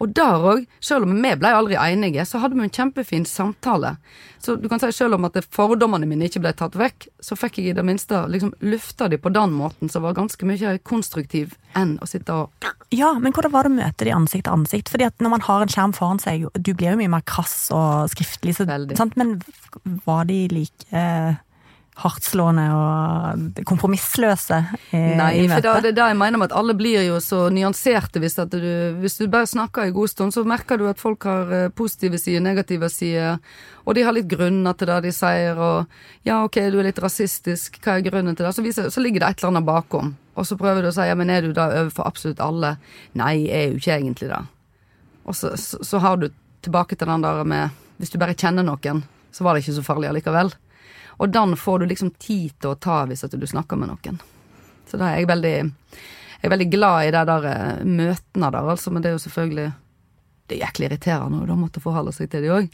Og 0.00 0.12
der 0.16 0.44
òg, 0.52 0.64
selv 0.80 1.04
om 1.04 1.12
vi 1.12 1.32
ble 1.36 1.52
aldri 1.52 1.76
enige, 1.76 2.24
så 2.24 2.40
hadde 2.40 2.56
vi 2.56 2.64
en 2.64 2.72
kjempefin 2.72 3.26
samtale. 3.28 3.96
Så 4.40 4.54
du 4.56 4.68
kan 4.72 4.80
si 4.80 4.88
selv 4.96 5.18
om 5.18 5.26
at 5.28 5.36
fordommene 5.52 6.08
mine 6.08 6.30
ikke 6.30 6.40
ble 6.40 6.54
tatt 6.56 6.78
vekk, 6.80 7.10
så 7.20 7.36
fikk 7.36 7.58
jeg 7.60 7.72
i 7.72 7.76
det 7.76 7.84
minste 7.84 8.22
liksom 8.32 8.54
lufta 8.64 9.10
de 9.12 9.18
på 9.20 9.32
den 9.34 9.52
måten 9.52 9.92
som 9.92 10.06
var 10.06 10.16
ganske 10.16 10.48
mye 10.48 10.78
konstruktiv 10.88 11.52
enn 11.76 11.98
å 12.00 12.08
sitte 12.08 12.32
og 12.32 12.70
Ja, 12.90 13.12
men 13.20 13.34
hvordan 13.36 13.52
var 13.52 13.68
det 13.68 13.74
å 13.74 13.76
møte 13.76 14.08
de 14.08 14.14
ansikt 14.16 14.48
til 14.48 14.56
ansikt? 14.56 14.88
Fordi 14.90 15.06
at 15.10 15.20
når 15.20 15.34
man 15.36 15.44
har 15.46 15.62
en 15.62 15.70
skjerm 15.70 15.92
foran 15.94 16.22
seg, 16.22 16.48
du 16.56 16.72
blir 16.72 16.94
jo 16.94 17.02
mye 17.02 17.12
mer 17.12 17.26
krass 17.28 17.68
og 17.76 18.08
skriftlig, 18.10 18.56
så, 18.56 18.66
sant? 18.96 19.20
men 19.20 19.36
var 20.08 20.24
de 20.30 20.46
like 20.50 20.88
eh, 20.96 21.36
hardtslående 22.00 22.64
og 22.72 23.64
kompromissløse 23.68 24.60
i, 24.94 25.00
Nei, 25.18 25.30
i 25.42 25.48
for 25.50 25.64
da, 25.64 25.74
det 25.82 25.90
er 25.90 25.96
det 25.98 26.06
jeg 26.12 26.18
mener 26.20 26.40
med 26.40 26.48
at 26.48 26.54
alle 26.56 26.76
blir 26.78 27.02
jo 27.04 27.18
så 27.20 27.42
nyanserte 27.52 28.22
hvis, 28.22 28.38
du, 28.52 28.60
hvis 29.02 29.18
du 29.18 29.26
bare 29.28 29.48
snakker 29.50 29.84
en 29.84 29.96
god 29.96 30.12
stund, 30.12 30.34
så 30.34 30.44
merker 30.48 30.80
du 30.80 30.86
at 30.88 31.02
folk 31.02 31.26
har 31.28 31.52
eh, 31.56 31.66
positive 31.76 32.20
sider, 32.20 32.40
negative 32.44 32.88
sider, 32.92 33.42
og 33.84 33.98
de 33.98 34.06
har 34.06 34.16
litt 34.16 34.30
grunner 34.30 34.78
til 34.78 34.88
det 34.92 35.00
de 35.08 35.12
sier, 35.14 35.60
og 35.60 35.90
ja, 36.28 36.40
ok, 36.46 36.62
du 36.72 36.78
er 36.80 36.88
litt 36.88 37.02
rasistisk, 37.02 37.80
hva 37.84 37.98
er 37.98 38.06
grunnen 38.06 38.38
til 38.38 38.48
det? 38.48 38.54
Så, 38.56 38.64
viser, 38.64 38.88
så 38.94 39.04
ligger 39.04 39.24
det 39.24 39.34
et 39.34 39.42
eller 39.42 39.56
annet 39.56 39.68
bakom, 39.68 40.14
og 40.38 40.48
så 40.48 40.56
prøver 40.60 40.86
du 40.86 40.92
å 40.92 40.94
si 40.96 41.08
ja, 41.10 41.18
men 41.18 41.34
er 41.34 41.44
du 41.44 41.52
da 41.56 41.68
overfor 41.82 42.08
absolutt 42.08 42.40
alle? 42.44 42.76
Nei, 43.18 43.34
jeg 43.44 43.60
er 43.60 43.74
jo 43.74 43.82
ikke 43.82 43.98
egentlig 43.98 44.32
det. 44.32 44.40
Og 45.28 45.36
så, 45.36 45.52
så, 45.60 45.82
så 45.84 46.00
har 46.00 46.16
du 46.22 46.30
tilbake 46.64 46.96
til 46.96 47.10
den 47.10 47.26
der 47.26 47.44
med 47.44 47.76
hvis 48.00 48.12
du 48.14 48.16
bare 48.20 48.38
kjenner 48.38 48.64
noen, 48.64 49.02
så 49.34 49.44
var 49.44 49.54
det 49.54 49.66
ikke 49.66 49.76
så 49.76 49.84
farlig 49.84 50.08
allikevel. 50.08 50.54
Og 51.20 51.28
den 51.28 51.56
får 51.56 51.78
du 51.82 51.90
liksom 51.90 52.14
tid 52.16 52.54
til 52.56 52.72
å 52.72 52.78
ta 52.80 53.02
hvis 53.08 53.26
at 53.26 53.36
du 53.36 53.46
snakker 53.46 53.78
med 53.80 53.92
noen. 53.92 54.20
Så 54.88 54.98
da 55.00 55.12
er 55.12 55.20
jeg 55.20 55.30
veldig 55.30 55.54
Jeg 55.60 56.48
er 56.48 56.52
veldig 56.54 56.70
glad 56.72 57.04
i 57.04 57.12
de 57.12 57.22
der 57.28 57.46
eh, 57.50 57.84
møtene 57.84 58.48
der, 58.50 58.68
altså, 58.72 58.90
men 58.90 59.02
det 59.02 59.10
er 59.10 59.18
jo 59.18 59.24
selvfølgelig 59.26 59.66
Det 60.48 60.56
er 60.56 60.62
jæklig 60.64 60.86
irriterende 60.88 61.42
å 61.42 61.46
da 61.46 61.56
måtte 61.58 61.82
forholde 61.84 62.14
seg 62.16 62.30
til 62.32 62.42
de 62.42 62.48
òg. 62.50 62.70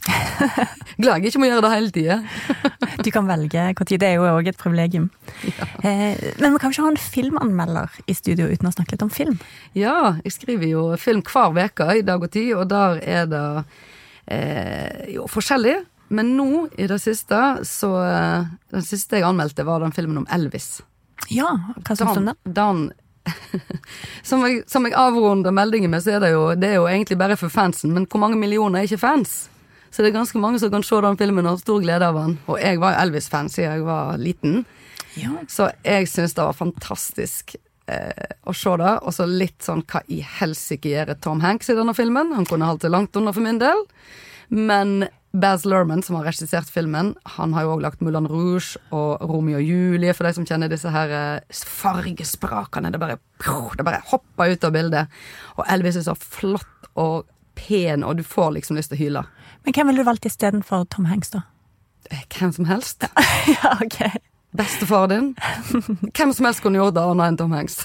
glad 1.01 1.19
jeg 1.19 1.29
ikke 1.29 1.41
må 1.43 1.49
gjøre 1.51 1.65
det 1.67 1.73
hele 1.75 1.91
tida. 1.93 2.21
Du 3.05 3.11
kan 3.13 3.27
velge 3.29 3.61
når. 3.77 3.99
Det 4.01 4.07
er 4.07 4.15
jo 4.17 4.23
òg 4.25 4.47
et 4.49 4.57
privilegium. 4.57 5.11
Eh, 5.85 6.17
men 6.41 6.55
vi 6.55 6.61
kan 6.63 6.73
ikke 6.73 6.87
ha 6.87 6.89
en 6.89 6.97
filmanmelder 6.97 7.99
i 8.09 8.15
studio 8.17 8.47
uten 8.49 8.71
å 8.71 8.73
snakke 8.73 8.95
litt 8.95 9.05
om 9.05 9.11
film. 9.13 9.35
Ja, 9.77 10.15
jeg 10.23 10.33
skriver 10.33 10.65
jo 10.71 10.87
film 10.97 11.21
hver 11.21 11.53
uke 11.53 11.99
i 11.99 12.01
Dag 12.07 12.25
og 12.25 12.33
Tid, 12.33 12.55
og 12.57 12.65
der 12.71 12.97
er 13.05 13.29
det 13.29 13.43
eh, 14.33 15.13
jo 15.13 15.27
forskjellig. 15.29 15.77
Men 16.09 16.35
nå 16.37 16.67
i 16.79 16.87
det 16.87 16.99
siste, 17.03 17.39
så 17.67 17.89
eh, 18.05 18.45
Den 18.71 18.85
siste 18.85 19.17
jeg 19.19 19.25
anmeldte, 19.27 19.65
var 19.67 19.81
den 19.83 19.91
filmen 19.95 20.21
om 20.21 20.27
Elvis. 20.31 20.81
Ja, 21.33 21.49
hva 21.83 21.95
syns 21.97 22.13
du 22.15 22.21
om 22.21 22.29
den? 22.29 22.53
den 22.55 22.81
som, 24.23 24.43
jeg, 24.47 24.61
som 24.71 24.85
jeg 24.87 24.95
avrunder 24.95 25.51
meldingen 25.51 25.91
med, 25.91 26.03
så 26.05 26.13
er 26.15 26.23
det 26.23 26.29
jo 26.31 26.43
Det 26.55 26.69
er 26.69 26.77
jo 26.79 26.85
egentlig 26.87 27.17
bare 27.19 27.35
for 27.39 27.51
fansen, 27.51 27.91
men 27.95 28.05
hvor 28.07 28.21
mange 28.23 28.39
millioner 28.39 28.79
er 28.79 28.87
ikke 28.87 29.01
fans? 29.03 29.49
Så 29.91 30.03
det 30.03 30.11
er 30.11 30.17
ganske 30.19 30.39
mange 30.39 30.59
som 30.61 30.71
kan 30.71 30.83
se 30.85 30.99
den 31.03 31.17
filmen 31.19 31.45
og 31.47 31.55
har 31.57 31.61
stor 31.63 31.79
glede 31.83 32.07
av 32.07 32.15
den. 32.19 32.37
Og 32.47 32.59
jeg 32.61 32.79
var 32.79 32.93
jo 32.93 33.01
Elvis-fan 33.05 33.47
siden 33.49 33.71
jeg 33.79 33.85
var 33.87 34.17
liten, 34.21 34.65
Ja. 35.17 35.31
så 35.49 35.71
jeg 35.83 36.07
syns 36.11 36.35
det 36.37 36.43
var 36.45 36.53
fantastisk 36.53 37.55
eh, 37.89 38.35
å 38.45 38.53
se 38.53 38.75
det. 38.77 38.93
Og 39.07 39.15
så 39.15 39.25
litt 39.27 39.63
sånn 39.65 39.81
hva 39.87 40.03
i 40.13 40.19
helsike 40.21 40.91
gjør 40.91 41.15
Tom 41.23 41.41
Hanks 41.41 41.71
i 41.71 41.77
denne 41.79 41.95
filmen? 41.97 42.35
Han 42.35 42.45
kunne 42.45 42.67
holdt 42.69 42.83
det 42.85 42.91
langt 42.93 43.15
under 43.17 43.33
for 43.33 43.41
min 43.47 43.59
del. 43.63 43.83
Men 44.53 45.07
Baz 45.37 45.65
Lerman, 45.69 46.01
som 46.03 46.15
har 46.17 46.25
regissert 46.25 46.69
filmen, 46.73 47.11
han 47.37 47.53
har 47.53 47.65
jo 47.67 47.75
òg 47.75 47.81
lagt 47.83 48.01
Moulin 48.01 48.25
Rouge 48.29 48.79
og 48.95 49.21
Romeo 49.29 49.59
og 49.59 49.65
Julie, 49.67 50.13
for 50.17 50.25
de 50.25 50.33
som 50.37 50.47
kjenner 50.47 50.71
disse 50.71 50.89
her 50.93 51.13
eh, 51.13 51.63
fargesprakene. 51.77 52.89
Det 52.93 53.01
bare, 53.01 53.19
det 53.77 53.85
bare 53.85 54.01
hopper 54.09 54.53
ut 54.55 54.67
av 54.67 54.73
bildet. 54.73 55.19
Og 55.57 55.67
Elvis 55.69 55.99
er 55.99 56.07
så 56.07 56.15
flott 56.17 56.89
og 56.97 57.27
pen, 57.57 58.05
og 58.05 58.17
du 58.17 58.23
får 58.25 58.55
liksom 58.57 58.79
lyst 58.79 58.93
til 58.93 58.97
å 58.97 59.03
hyle. 59.03 59.23
Men 59.65 59.75
hvem 59.77 59.91
ville 59.91 60.03
du 60.05 60.09
valgt 60.09 60.25
istedenfor 60.29 60.87
Tom 60.93 61.09
Hanks, 61.11 61.33
da? 61.35 61.43
Eh, 62.09 62.23
Hvem 62.33 62.53
som 62.55 62.65
helst. 62.69 63.05
ja, 63.57 63.77
ok. 63.83 64.01
Bestefar 64.57 65.09
din. 65.11 65.33
Hvem 66.15 66.33
som 66.33 66.47
helst 66.47 66.63
kunne 66.63 66.79
gjort 66.79 66.95
det 66.97 67.03
annet 67.03 67.33
enn 67.33 67.39
Tom 67.41 67.53
Hanks. 67.53 67.81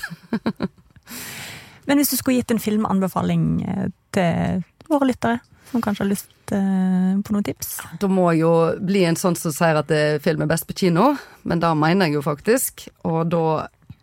Men 1.89 1.99
hvis 1.99 2.13
du 2.13 2.17
skulle 2.17 2.39
gitt 2.39 2.53
en 2.55 2.63
filmanbefaling 2.63 3.47
eh, 3.67 3.89
til 4.15 4.63
våre 4.89 5.09
lyttere, 5.11 5.41
som 5.73 5.85
kanskje 5.85 6.05
har 6.05 6.11
lyst 6.13 6.55
eh, 6.55 7.13
på 7.25 7.35
noen 7.35 7.47
tips? 7.47 7.75
Da 8.01 8.11
må 8.13 8.29
jo 8.39 8.53
bli 8.81 9.07
en 9.09 9.19
sånn 9.19 9.39
som 9.39 9.55
sier 9.55 9.81
at 9.81 9.93
film 10.25 10.45
er 10.45 10.51
best 10.51 10.69
på 10.69 10.77
kino, 10.85 11.15
men 11.49 11.63
det 11.63 11.73
mener 11.81 12.09
jeg 12.11 12.21
jo 12.21 12.27
faktisk. 12.27 12.87
Og 13.09 13.25
da 13.33 13.47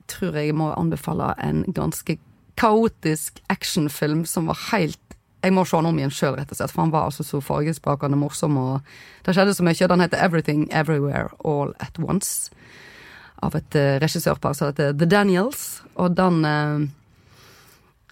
tror 0.10 0.36
jeg 0.36 0.50
jeg 0.50 0.58
må 0.58 0.72
anbefale 0.74 1.32
en 1.46 1.64
ganske 1.70 2.18
kaotisk 2.60 3.40
actionfilm 3.54 4.26
som 4.28 4.50
var 4.50 4.60
helt 4.74 5.00
jeg 5.40 5.54
må 5.56 5.64
se 5.64 5.78
han 5.78 5.88
om 5.88 6.00
igjen 6.00 6.12
sjøl, 6.12 6.36
rett 6.36 6.50
og 6.52 6.58
slett, 6.60 6.72
for 6.74 6.84
han 6.84 6.92
var 6.92 7.08
altså 7.08 7.24
så 7.24 7.40
fargesprakende 7.44 8.18
morsom. 8.20 8.58
og 8.60 8.82
Det 9.24 9.36
skjedde 9.36 9.54
så 9.56 9.64
mye. 9.64 9.88
Den 9.88 10.04
heter 10.04 10.20
Everything 10.20 10.66
Everywhere 10.76 11.30
All 11.48 11.72
At 11.80 12.00
Once. 12.00 12.52
Av 13.40 13.56
et 13.56 13.78
uh, 13.80 13.96
regissørpar 14.04 14.58
som 14.58 14.74
heter 14.74 14.98
The 15.00 15.08
Daniels. 15.08 15.80
Og 15.96 16.18
den 16.18 16.44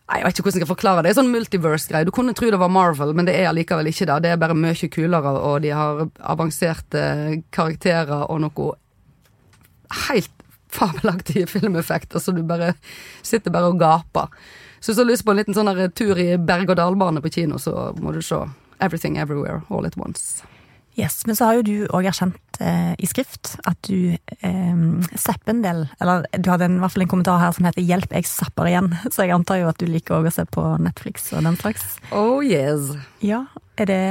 uh, 0.07 0.17
Jeg 0.17 0.25
vet 0.25 0.37
ikke 0.37 0.47
hvordan 0.47 0.59
jeg 0.59 0.65
skal 0.65 0.73
forklare 0.73 1.01
det. 1.01 1.09
Det 1.09 1.13
er 1.13 1.19
sånn 1.21 1.33
multiverse-greie. 1.33 2.07
Du 2.07 2.13
kunne 2.15 2.35
tro 2.37 2.49
det 2.51 2.59
var 2.61 2.71
Marvel, 2.73 3.13
men 3.17 3.27
det 3.27 3.35
er 3.37 3.49
allikevel 3.51 3.91
ikke 3.91 4.07
det. 4.09 4.21
Det 4.23 4.33
er 4.33 4.41
bare 4.41 4.57
mye 4.57 4.91
kulere, 4.93 5.33
og 5.37 5.61
de 5.65 5.73
har 5.75 6.07
avanserte 6.35 7.03
karakterer 7.55 8.27
og 8.27 8.41
noe 8.45 8.71
helt 10.07 10.31
fabelaktige 10.73 11.47
filmeffekter, 11.55 12.19
så 12.19 12.31
du 12.35 12.43
bare 12.43 12.73
sitter 13.25 13.53
bare 13.53 13.71
og 13.71 13.79
gaper. 13.79 14.33
Så 14.79 14.91
hvis 14.91 14.97
du 14.97 15.03
har 15.03 15.11
lyst 15.11 15.25
på 15.25 15.33
en 15.33 15.39
liten 15.41 15.57
sånn 15.57 15.71
tur 15.97 16.19
i 16.21 16.35
berg-og-dal-bane 16.37 17.23
på 17.23 17.33
kino, 17.39 17.57
så 17.61 17.91
må 18.01 18.13
du 18.13 18.21
se 18.21 18.43
Everything 18.83 19.17
Everywhere 19.17 19.63
All 19.73 19.87
At 19.87 19.97
Once. 19.97 20.43
Yes, 20.97 21.25
Men 21.25 21.35
så 21.35 21.45
har 21.45 21.59
jo 21.59 21.65
du 21.65 21.75
òg 21.93 22.07
erkjent 22.09 22.37
eh, 22.63 22.93
i 22.97 23.07
skrift 23.09 23.55
at 23.67 23.77
du 23.87 24.15
eh, 24.15 24.81
zapper 25.15 25.53
en 25.53 25.61
del. 25.63 25.83
Eller 26.01 26.25
du 26.37 26.49
hadde 26.51 26.67
en, 26.69 26.77
i 26.79 26.83
hvert 26.83 26.95
fall 26.95 27.05
en 27.05 27.11
kommentar 27.13 27.39
her 27.41 27.55
som 27.55 27.67
heter 27.67 27.85
'Hjelp, 27.85 28.11
jeg 28.13 28.29
zapper 28.29 28.69
igjen'. 28.71 28.91
Så 29.13 29.25
jeg 29.25 29.35
antar 29.35 29.61
jo 29.61 29.69
at 29.71 29.79
du 29.79 29.87
liker 29.89 30.19
òg 30.19 30.29
å 30.29 30.33
se 30.33 30.45
på 30.45 30.65
Netflix 30.81 31.31
og 31.33 31.43
den 31.47 31.57
slags. 31.59 31.97
Oh 32.11 32.43
yes. 32.45 32.93
Ja, 33.23 33.45
er 33.77 33.89
det, 33.89 34.03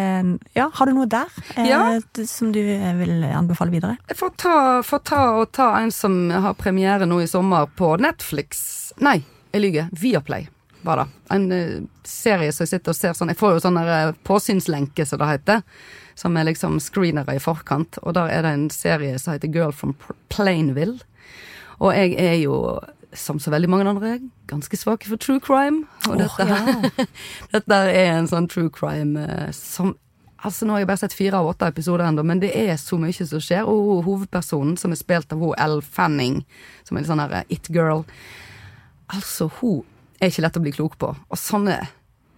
ja 0.55 0.71
har 0.73 0.87
du 0.87 0.95
noe 0.95 1.07
der 1.11 1.31
eh, 1.57 1.69
Ja. 1.71 2.01
som 2.27 2.53
du 2.53 2.61
vil 2.63 3.25
anbefale 3.25 3.75
videre? 3.75 3.97
Jeg 4.09 4.19
får 4.19 4.35
ta, 4.37 4.57
får 4.83 5.05
ta 5.05 5.23
og 5.41 5.53
ta 5.53 5.71
en 5.81 5.91
som 5.95 6.31
har 6.31 6.55
premiere 6.55 7.07
nå 7.07 7.21
i 7.23 7.31
sommer 7.31 7.67
på 7.67 7.97
Netflix. 7.99 8.93
Nei, 9.03 9.23
jeg 9.53 9.63
lyver. 9.63 9.89
Viaplay 9.93 10.49
bare. 10.87 11.07
En 11.31 11.53
uh, 11.53 11.83
serie 12.07 12.53
som 12.53 12.65
jeg 12.65 12.77
sitter 12.77 12.95
og 12.95 12.99
ser 12.99 13.15
sånn 13.19 13.33
Jeg 13.33 13.41
får 13.41 13.57
jo 13.57 13.63
sånn 13.65 13.79
eh, 13.83 14.13
påsynslenke, 14.27 15.07
som 15.09 15.23
det 15.23 15.31
heter. 15.33 15.63
Som 16.16 16.37
er 16.37 16.48
liksom 16.48 16.79
screenere 16.81 17.37
i 17.37 17.42
forkant. 17.42 17.98
Og 18.02 18.16
der 18.16 18.33
er 18.33 18.46
det 18.46 18.55
en 18.57 18.70
serie 18.72 19.18
som 19.20 19.35
heter 19.35 19.52
Girl 19.52 19.72
from 19.72 19.94
Plainville. 20.33 20.98
Og 21.79 21.92
jeg 21.92 22.16
er 22.16 22.38
jo, 22.40 22.79
som 23.12 23.40
så 23.42 23.52
veldig 23.52 23.68
mange 23.68 23.88
andre, 23.90 24.16
ganske 24.48 24.79
svak 24.81 25.05
for 25.05 25.20
true 25.20 25.42
crime. 25.44 25.85
Og 26.09 26.16
dette, 26.22 26.46
ja. 26.48 27.07
dette 27.55 27.81
er 27.92 28.14
en 28.14 28.31
sånn 28.31 28.48
true 28.48 28.72
crime 28.72 29.20
eh, 29.20 29.52
som 29.52 29.96
Altså 30.46 30.66
Nå 30.66 30.74
har 30.74 30.83
jeg 30.83 30.87
bare 30.90 31.00
sett 31.00 31.14
fire 31.16 31.38
av 31.40 31.48
åtte 31.48 31.66
episoder 31.72 32.05
ennå, 32.07 32.22
men 32.22 32.38
det 32.38 32.52
er 32.55 32.76
så 32.79 32.98
mye 33.00 33.24
som 33.26 33.40
skjer. 33.42 33.66
Og 33.66 34.05
hovedpersonen, 34.07 34.76
som 34.79 34.92
er 34.92 35.00
spilt 35.00 35.33
av 35.35 35.40
hun 35.42 35.57
Elle 35.59 35.83
Fanning, 35.83 36.42
som 36.87 36.94
er 36.94 37.02
en 37.02 37.09
sånn 37.09 37.22
her 37.24 37.48
it-girl 37.50 38.05
Altså, 39.16 39.48
hun 39.59 39.85
er 40.20 40.31
ikke 40.31 40.44
lett 40.44 40.59
å 40.59 40.62
bli 40.62 40.74
klok 40.76 40.96
på. 41.00 41.12
Og 41.14 41.40
sånne 41.40 41.81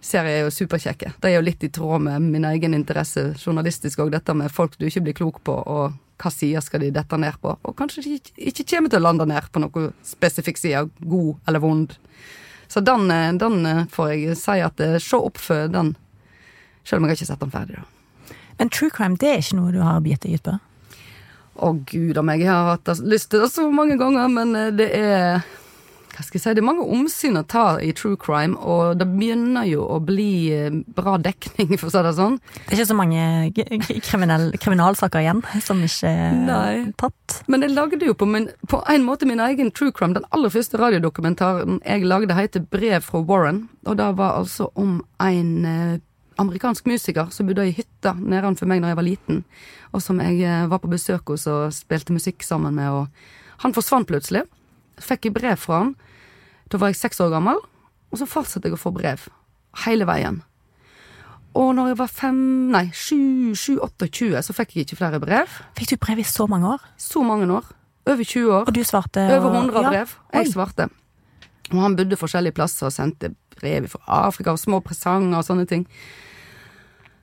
serier 0.01 0.39
er 0.39 0.45
jo 0.47 0.53
superkjekke. 0.53 1.13
Det 1.19 1.29
er 1.29 1.37
jo 1.37 1.45
litt 1.45 1.63
i 1.63 1.71
tråd 1.73 2.05
med 2.05 2.27
min 2.31 2.47
egen 2.47 2.75
interesse 2.77 3.33
journalistisk 3.37 3.99
òg, 3.99 4.13
dette 4.13 4.35
med 4.37 4.51
folk 4.53 4.77
du 4.79 4.87
ikke 4.87 5.03
blir 5.07 5.17
klok 5.17 5.41
på, 5.47 5.55
og 5.55 5.97
hva 6.19 6.31
sider 6.33 6.63
skal 6.63 6.83
de 6.83 6.91
dette 6.95 7.19
ned 7.19 7.37
på? 7.41 7.53
Og 7.63 7.75
kanskje 7.79 8.03
de 8.05 8.17
ikke, 8.19 8.65
kommer 8.73 8.91
til 8.91 8.99
å 8.99 9.05
lande 9.07 9.27
ned 9.29 9.51
på 9.51 9.61
noe 9.63 9.89
spesifikk 10.05 10.59
side, 10.59 10.87
god 10.99 11.35
eller 11.47 11.63
vond. 11.63 11.95
Så 12.67 12.83
den, 12.85 13.11
eh, 13.11 13.33
den 13.39 13.65
eh, 13.65 13.85
får 13.91 14.11
jeg 14.13 14.39
si 14.39 14.57
at 14.63 14.83
eh, 14.83 14.97
se 15.01 15.19
opp 15.19 15.39
for 15.41 15.71
den, 15.71 15.95
selv 16.83 16.99
om 16.99 17.07
jeg 17.07 17.15
har 17.15 17.21
ikke 17.21 17.29
sett 17.31 17.45
den 17.45 17.53
ferdig, 17.55 17.79
da. 17.79 18.35
Men 18.59 18.71
true 18.75 18.91
crime 18.91 19.15
det 19.15 19.29
er 19.31 19.39
ikke 19.39 19.55
noe 19.61 19.71
du 19.71 19.79
har 19.79 20.01
bitt 20.03 20.25
deg 20.25 20.35
ut 20.35 20.49
på? 20.49 20.57
Å 21.59 21.69
gud 21.87 22.19
a 22.19 22.23
meg, 22.23 22.43
jeg 22.43 22.51
har 22.51 22.73
hatt 22.73 22.99
lyst 23.07 23.31
til 23.31 23.43
det 23.43 23.49
så 23.53 23.65
mange 23.71 23.95
ganger, 23.99 24.27
men 24.31 24.75
det 24.75 24.89
er 24.95 25.41
Hva 26.19 26.25
skal 26.25 26.35
jeg 26.35 26.43
si, 26.43 26.51
det 26.57 26.59
er 26.59 26.67
mange 26.67 26.83
omsyn 26.83 27.39
å 27.39 27.45
ta 27.47 27.77
i 27.79 27.93
true 27.95 28.17
crime, 28.19 28.57
og 28.59 28.97
det 28.99 29.05
begynner 29.07 29.63
jo 29.69 29.85
å 29.87 30.01
bli 30.03 30.51
eh, 30.51 30.73
bra 30.97 31.13
dekning, 31.15 31.69
for 31.79 31.87
å 31.87 31.93
si 31.93 32.01
det 32.03 32.11
sånn. 32.17 32.33
Det 32.57 32.73
er 32.73 32.81
ikke 32.81 32.87
så 32.89 32.97
mange 32.99 34.57
kriminalsaker 34.59 35.23
igjen 35.23 35.39
som 35.63 35.79
ikke 35.85 36.11
er 36.11 36.35
Nei. 36.41 36.73
tatt. 36.99 37.37
Men 37.47 37.63
jeg 37.63 37.71
lagde 37.71 38.03
jo 38.03 38.17
på, 38.19 38.27
min, 38.27 38.49
på 38.67 38.81
en 38.91 39.05
måte 39.07 39.29
min 39.29 39.39
egen 39.45 39.71
true 39.71 39.95
crime. 39.95 40.17
Den 40.17 40.27
aller 40.35 40.51
første 40.51 40.81
radiodokumentaren 40.81 41.79
jeg 41.85 42.03
lagde, 42.11 42.35
heter 42.35 42.67
Brev 42.67 43.07
fra 43.07 43.23
Warren. 43.23 43.63
Og 43.87 43.95
det 44.01 44.09
var 44.19 44.41
altså 44.41 44.67
om 44.75 44.99
en 45.23 45.71
eh, 45.71 46.03
amerikansk 46.43 46.91
musiker 46.91 47.31
som 47.31 47.47
bodde 47.47 47.69
i 47.69 47.77
hytta 47.79 48.17
nedenfor 48.19 48.67
meg 48.67 48.83
da 48.83 48.91
jeg 48.91 48.99
var 48.99 49.07
liten. 49.07 49.41
Og 49.95 50.03
som 50.03 50.19
jeg 50.19 50.43
eh, 50.43 50.67
var 50.67 50.83
på 50.83 50.91
besøk 50.91 51.31
hos 51.31 51.47
og 51.47 51.71
spilte 51.79 52.11
musikk 52.11 52.43
sammen 52.43 52.75
med. 52.75 52.91
Og 52.91 53.63
han 53.63 53.79
forsvant 53.79 54.11
plutselig. 54.11 54.43
Fikk 54.99 55.29
jeg 55.31 55.39
brev 55.39 55.63
fra 55.63 55.85
han. 55.85 55.95
Da 56.69 56.77
var 56.77 56.91
jeg 56.91 56.99
seks 56.99 57.19
år 57.23 57.31
gammel. 57.33 57.57
Og 58.11 58.17
så 58.21 58.25
fortsatte 58.29 58.69
jeg 58.69 58.77
å 58.77 58.81
få 58.81 58.91
brev. 58.93 59.27
Hele 59.85 60.05
veien. 60.09 60.41
Og 61.57 61.71
når 61.75 61.91
jeg 61.91 61.97
var 61.97 62.07
fem, 62.13 62.39
nei, 62.71 62.85
sju, 62.93 63.55
sju, 63.57 63.79
28, 63.81 64.41
så 64.45 64.53
fikk 64.53 64.75
jeg 64.77 64.85
ikke 64.87 64.99
flere 65.01 65.19
brev. 65.21 65.49
Fikk 65.77 65.89
du 65.95 65.97
brev 65.97 66.21
i 66.21 66.25
så 66.27 66.45
mange 66.49 66.75
år? 66.75 66.83
Så 66.97 67.23
mange 67.25 67.49
år. 67.49 67.65
Over 68.09 68.23
20 68.25 68.53
år. 68.53 68.67
Og 68.69 68.73
du 68.73 68.81
svarte? 68.85 69.25
Over 69.37 69.49
og- 69.49 69.73
Ja. 69.83 69.89
brev. 69.89 70.15
Oi. 70.33 70.43
Jeg 70.43 70.53
svarte. 70.53 70.89
Og 71.71 71.81
han 71.81 71.95
bodde 71.95 72.17
forskjellige 72.17 72.53
plasser 72.55 72.85
og 72.87 72.93
sendte 72.93 73.35
brev 73.59 73.87
fra 73.89 73.99
Afrika 74.27 74.51
og 74.51 74.57
små 74.59 74.81
presanger 74.81 75.37
og 75.37 75.45
sånne 75.45 75.67
ting. 75.67 75.85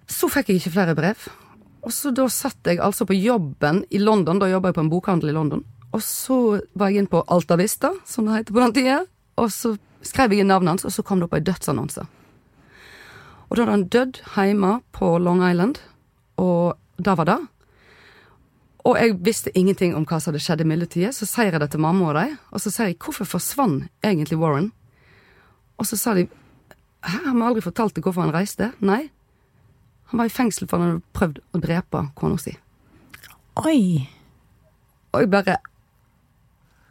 Så 0.06 0.28
fikk 0.30 0.48
jeg 0.48 0.61
ikke 0.61 0.72
flere 0.74 0.94
brev. 0.94 1.16
Og 1.87 1.90
så 1.94 2.12
da 2.14 2.26
satt 2.28 2.56
jeg 2.64 2.78
altså 2.78 3.06
på 3.06 3.14
jobben 3.14 3.85
i 3.90 3.98
London, 3.98 4.38
da 4.38 4.46
jobba 4.46 4.68
jeg 4.68 4.74
på 4.74 4.80
en 4.85 4.90
bokhandel 4.90 5.30
i 5.30 5.32
London. 5.32 5.64
Og 5.92 6.00
så 6.02 6.61
var 6.76 6.88
jeg 6.90 6.98
inn 6.98 7.06
på 7.06 7.24
Alta 7.28 7.56
Vista, 7.56 7.92
som 8.04 8.26
det 8.26 8.35
heter 8.35 8.52
på 8.54 8.61
den 8.64 8.72
tida. 8.74 9.06
Og 9.37 9.51
så 9.53 9.75
skrev 10.07 10.33
jeg 10.33 10.44
inn 10.44 10.51
navnet 10.51 10.77
hans, 10.77 10.87
og 10.88 10.94
så 10.94 11.05
kom 11.05 11.20
det 11.20 11.29
opp 11.29 11.37
ei 11.37 11.44
dødsannonse. 11.44 12.07
Og 13.46 13.57
da 13.57 13.62
hadde 13.62 13.75
han 13.75 13.90
dødd 13.92 14.22
hjemme 14.35 14.72
på 14.96 15.11
Long 15.22 15.42
Island, 15.44 15.79
og 16.40 16.77
det 16.99 17.18
var 17.18 17.29
det. 17.29 17.38
Og 18.87 18.96
jeg 19.01 19.16
visste 19.27 19.53
ingenting 19.59 19.96
om 19.99 20.07
hva 20.07 20.20
som 20.22 20.31
hadde 20.31 20.42
skjedd 20.44 20.62
i 20.62 20.68
midlertidig, 20.70 21.12
så 21.14 21.27
sier 21.27 21.51
jeg 21.51 21.62
det 21.62 21.72
til 21.75 21.83
mamma 21.83 22.11
og 22.11 22.18
de, 22.18 22.37
Og 22.55 22.62
så 22.62 22.70
sier 22.70 22.92
jeg 22.92 22.99
hvorfor 23.03 23.27
forsvant 23.27 23.88
egentlig 24.05 24.38
Warren? 24.38 24.72
Og 25.79 25.87
så 25.87 25.99
sa 25.99 26.14
de 26.14 26.29
hæ, 27.03 27.18
har 27.27 27.35
vi 27.35 27.42
aldri 27.42 27.62
fortalt 27.62 27.96
deg 27.96 28.07
hvorfor 28.07 28.22
han 28.22 28.35
reiste? 28.35 28.72
Nei. 28.81 29.11
Han 30.11 30.20
var 30.20 30.31
i 30.31 30.33
fengsel 30.33 30.68
for 30.68 30.79
han 30.79 30.94
hadde 30.94 31.16
prøvd 31.18 31.40
å 31.53 31.62
drepe 31.62 32.05
kona 32.14 32.38
si. 32.38 32.55
Oi. 33.59 34.07
Og 35.12 35.25
jeg 35.25 35.31
bare 35.33 35.59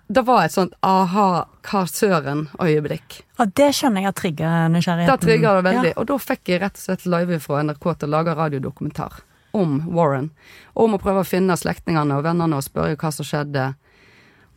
Det 0.08 0.22
var 0.22 0.44
et 0.46 0.54
sånt 0.54 0.74
aha, 0.86 1.30
hva 1.66 1.80
søren-øyeblikk. 1.90 3.24
Ja, 3.40 3.48
det 3.58 3.72
skjønner 3.74 4.04
jeg 4.04 4.10
har 4.12 4.18
trigga 4.20 4.50
nysgjerrigheten. 4.70 5.18
Det 5.18 5.26
trigga 5.26 5.56
det 5.58 5.64
veldig. 5.66 5.94
Ja. 5.96 5.98
Og 6.02 6.10
da 6.12 6.18
fikk 6.22 6.52
jeg 6.52 6.62
rett 6.62 6.78
og 6.78 6.84
slett 6.84 7.08
live 7.10 7.40
fra 7.42 7.64
NRK 7.66 7.88
til 7.88 8.10
å 8.10 8.14
lage 8.14 8.36
radiodokumentar 8.38 9.24
om 9.58 9.80
Warren. 9.96 10.30
Om 10.78 10.94
å 10.98 11.02
prøve 11.02 11.24
å 11.24 11.28
finne 11.28 11.58
slektningene 11.58 12.20
og 12.20 12.26
vennene 12.28 12.60
og 12.60 12.68
spørre 12.68 13.00
hva 13.02 13.12
som 13.16 13.26
skjedde. 13.26 13.72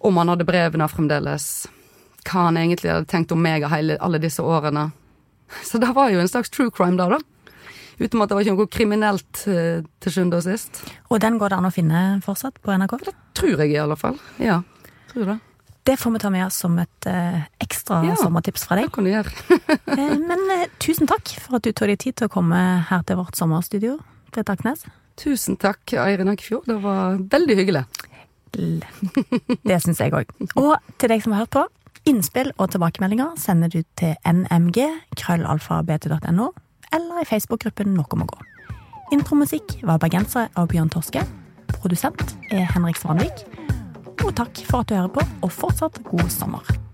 Om 0.04 0.20
han 0.20 0.34
hadde 0.34 0.46
brevene 0.48 0.88
fremdeles. 0.92 1.66
Hva 2.28 2.48
han 2.50 2.60
egentlig 2.60 2.92
hadde 2.92 3.08
tenkt 3.08 3.32
om 3.32 3.40
meg 3.42 3.64
hele, 3.72 3.96
alle 4.04 4.20
disse 4.20 4.44
årene. 4.44 4.90
Så 5.64 5.80
det 5.80 5.94
var 5.96 6.12
jo 6.12 6.20
en 6.20 6.28
slags 6.28 6.52
true 6.52 6.74
crime 6.74 7.00
da, 7.00 7.08
da. 7.16 7.22
Utenom 7.98 8.22
at 8.22 8.30
det 8.30 8.36
var 8.36 8.44
ikke 8.44 8.54
noe 8.54 8.70
kriminelt 8.70 9.40
eh, 9.50 9.80
til 10.02 10.12
sjuende 10.12 10.38
og 10.38 10.44
sist. 10.44 10.84
Og 11.08 11.22
den 11.24 11.38
går 11.40 11.50
det 11.50 11.56
an 11.58 11.66
å 11.70 11.74
finne 11.74 12.02
fortsatt 12.22 12.60
på 12.62 12.76
NRK? 12.76 12.98
Det 13.08 13.14
Tror 13.38 13.62
jeg 13.64 13.72
i 13.72 13.80
alle 13.80 13.96
fall. 13.98 14.20
Ja, 14.42 14.60
tror 15.12 15.30
det. 15.32 15.38
Det 15.88 15.94
får 15.96 16.12
vi 16.12 16.18
ta 16.20 16.30
med 16.30 16.44
oss 16.44 16.58
som 16.60 16.74
et 16.82 17.06
uh, 17.08 17.38
ekstra 17.64 18.02
Ja. 18.04 18.14
sommertips 18.20 18.66
fra 18.68 18.76
Det 18.76 18.84
deg. 18.84 18.92
kan 18.92 19.04
du 19.04 19.10
gjøre. 19.10 19.32
Eh, 19.98 20.16
men 20.20 20.42
uh, 20.52 20.66
tusen 20.78 21.08
takk 21.08 21.30
for 21.40 21.56
at 21.56 21.64
du 21.64 21.72
tok 21.72 21.88
deg 21.88 21.98
tid 22.02 22.16
til 22.20 22.28
å 22.28 22.32
komme 22.32 22.58
her 22.90 23.02
til 23.08 23.16
vårt 23.16 23.36
sommerstudio. 23.40 23.96
Til 24.34 24.44
Taknes. 24.44 24.84
Tusen 25.18 25.56
takk, 25.56 25.80
Eirin 25.96 26.28
Eikefjord. 26.28 26.66
Det 26.68 26.76
var 26.84 27.16
veldig 27.32 27.56
hyggelig. 27.56 27.84
Det 28.52 29.78
syns 29.84 29.98
jeg 30.00 30.12
òg. 30.14 30.30
Og 30.60 30.76
til 31.00 31.08
deg 31.12 31.22
som 31.24 31.32
har 31.34 31.44
hørt 31.46 31.54
på, 31.56 31.64
innspill 32.08 32.52
og 32.58 32.70
tilbakemeldinger 32.72 33.34
sender 33.40 33.68
du 33.72 33.80
til 33.98 34.14
nmg 34.28 34.78
krøllalfabt.no 35.18 36.50
eller 36.96 37.20
i 37.20 37.26
Facebook-gruppen 37.28 37.90
Noe 37.96 38.16
må 38.20 38.28
gå. 38.30 38.38
Intromusikk 39.12 39.78
var 39.88 39.98
bergensere 40.00 40.48
av 40.56 40.68
Bjørn 40.72 40.88
Torske. 40.92 41.24
Produsent 41.80 42.36
er 42.52 42.64
Henrik 42.74 42.96
Svanvik. 43.00 43.44
Og 44.24 44.34
takk 44.36 44.60
for 44.68 44.82
at 44.82 44.90
du 44.90 44.98
hører 44.98 45.14
på, 45.14 45.24
og 45.42 45.52
fortsatt 45.52 46.02
god 46.10 46.30
sommer. 46.32 46.87